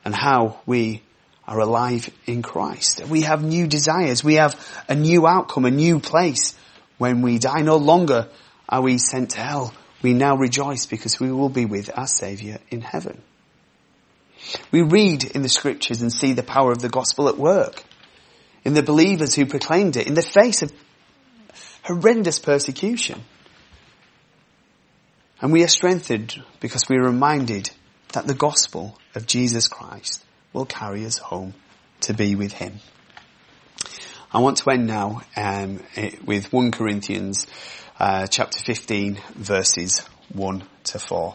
and 0.03 0.14
how 0.14 0.61
we 0.64 1.03
are 1.46 1.61
alive 1.61 2.09
in 2.25 2.40
Christ. 2.40 3.07
We 3.07 3.20
have 3.20 3.44
new 3.44 3.66
desires. 3.66 4.25
We 4.25 4.37
have 4.37 4.57
a 4.88 4.94
new 4.94 5.27
outcome, 5.27 5.66
a 5.66 5.70
new 5.70 6.01
place 6.01 6.55
when 6.96 7.20
we 7.20 7.38
die. 7.38 7.61
No 7.61 7.77
longer 7.77 8.31
are 8.66 8.81
we 8.81 8.96
sent 8.96 9.33
to 9.33 9.40
hell 9.40 9.75
we 10.03 10.15
now 10.15 10.37
rejoice 10.37 10.87
because 10.87 11.19
we 11.19 11.33
will 11.33 11.49
be 11.49 11.65
with 11.65 11.91
our 11.97 12.07
Saviour 12.07 12.59
in 12.71 12.81
heaven. 12.81 13.23
We 14.71 14.83
read 14.83 15.25
in 15.25 15.43
the 15.43 15.49
scriptures 15.49 16.03
and 16.03 16.13
see 16.13 16.33
the 16.33 16.43
power 16.43 16.71
of 16.71 16.81
the 16.81 16.89
gospel 16.89 17.29
at 17.29 17.39
work 17.39 17.83
in 18.65 18.75
the 18.75 18.83
believers 18.83 19.35
who 19.35 19.47
proclaimed 19.47 19.97
it 19.97 20.07
in 20.07 20.15
the 20.15 20.23
face 20.23 20.63
of 20.63 20.73
horrendous 21.83 22.39
persecution. 22.39 23.23
And 25.41 25.53
we 25.53 25.63
are 25.63 25.69
strengthened 25.69 26.43
because 26.61 26.89
we 26.89 26.97
are 26.97 27.05
reminded 27.05 27.71
that 28.13 28.27
the 28.27 28.35
gospel 28.35 28.99
of 29.15 29.27
Jesus 29.27 29.69
Christ 29.69 30.25
will 30.53 30.67
carry 30.67 31.05
us 31.05 31.19
home 31.19 31.55
to 32.03 32.15
be 32.15 32.35
with 32.35 32.53
Him. 32.53 32.81
I 34.33 34.41
want 34.41 34.59
to 34.59 34.71
end 34.71 34.87
now 34.87 35.23
um, 35.37 35.81
with 36.25 36.53
1 36.53 36.73
Corinthians 36.73 37.47
uh, 37.99 38.27
chapter 38.27 38.59
15 38.59 39.19
verses 39.37 40.07
1 40.33 40.65
to 40.85 40.99
4. 40.99 41.35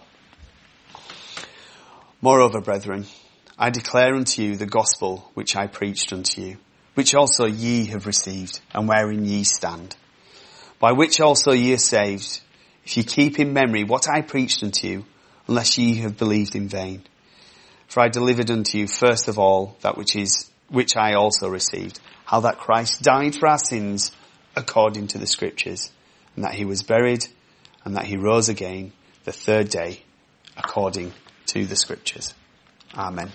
Moreover, 2.21 2.61
brethren, 2.61 3.07
I 3.57 3.71
declare 3.71 4.13
unto 4.13 4.43
you 4.43 4.55
the 4.55 4.67
gospel 4.67 5.31
which 5.33 5.55
I 5.55 5.65
preached 5.65 6.13
unto 6.13 6.41
you, 6.41 6.57
which 6.93 7.15
also 7.15 7.45
ye 7.45 7.85
have 7.85 8.05
received, 8.05 8.59
and 8.73 8.87
wherein 8.87 9.25
ye 9.25 9.43
stand, 9.43 9.95
by 10.79 10.91
which 10.91 11.19
also 11.19 11.51
ye 11.51 11.73
are 11.73 11.79
saved, 11.79 12.41
if 12.85 12.95
ye 12.95 13.03
keep 13.03 13.39
in 13.39 13.53
memory 13.53 13.83
what 13.83 14.07
I 14.07 14.21
preached 14.21 14.61
unto 14.61 14.87
you, 14.87 15.05
unless 15.47 15.79
ye 15.79 15.95
have 15.95 16.17
believed 16.17 16.55
in 16.55 16.67
vain. 16.67 17.03
For 17.87 18.01
I 18.01 18.09
delivered 18.09 18.51
unto 18.51 18.77
you 18.77 18.87
first 18.87 19.27
of 19.27 19.39
all 19.39 19.77
that 19.81 19.97
which 19.97 20.15
is, 20.15 20.51
which 20.69 20.95
I 20.95 21.13
also 21.13 21.49
received, 21.49 21.99
how 22.25 22.41
that 22.41 22.59
Christ 22.59 23.01
died 23.01 23.35
for 23.35 23.47
our 23.47 23.57
sins 23.57 24.11
according 24.55 25.07
to 25.07 25.17
the 25.17 25.27
scriptures, 25.27 25.91
and 26.35 26.45
that 26.45 26.53
he 26.53 26.65
was 26.65 26.83
buried, 26.83 27.25
and 27.83 27.95
that 27.95 28.05
he 28.05 28.17
rose 28.17 28.49
again 28.49 28.93
the 29.23 29.31
third 29.31 29.69
day 29.69 30.01
according 30.57 31.13
to 31.47 31.65
the 31.65 31.75
scriptures. 31.75 32.33
Amen. 32.95 33.31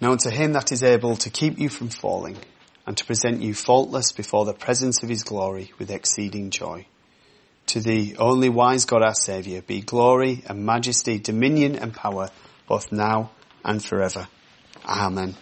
Now 0.00 0.12
unto 0.12 0.30
him 0.30 0.54
that 0.54 0.72
is 0.72 0.82
able 0.82 1.16
to 1.16 1.30
keep 1.30 1.58
you 1.58 1.68
from 1.68 1.88
falling, 1.88 2.36
and 2.86 2.96
to 2.96 3.04
present 3.04 3.42
you 3.42 3.54
faultless 3.54 4.12
before 4.12 4.44
the 4.44 4.54
presence 4.54 5.02
of 5.02 5.08
his 5.08 5.22
glory 5.22 5.72
with 5.78 5.90
exceeding 5.90 6.50
joy. 6.50 6.86
To 7.66 7.80
the 7.80 8.16
only 8.18 8.48
wise 8.48 8.84
God 8.84 9.02
our 9.02 9.14
Saviour 9.14 9.62
be 9.62 9.80
glory 9.80 10.42
and 10.46 10.66
majesty, 10.66 11.18
dominion 11.18 11.76
and 11.76 11.94
power, 11.94 12.30
both 12.66 12.90
now 12.90 13.30
and 13.64 13.84
forever. 13.84 14.26
Amen. 14.84 15.36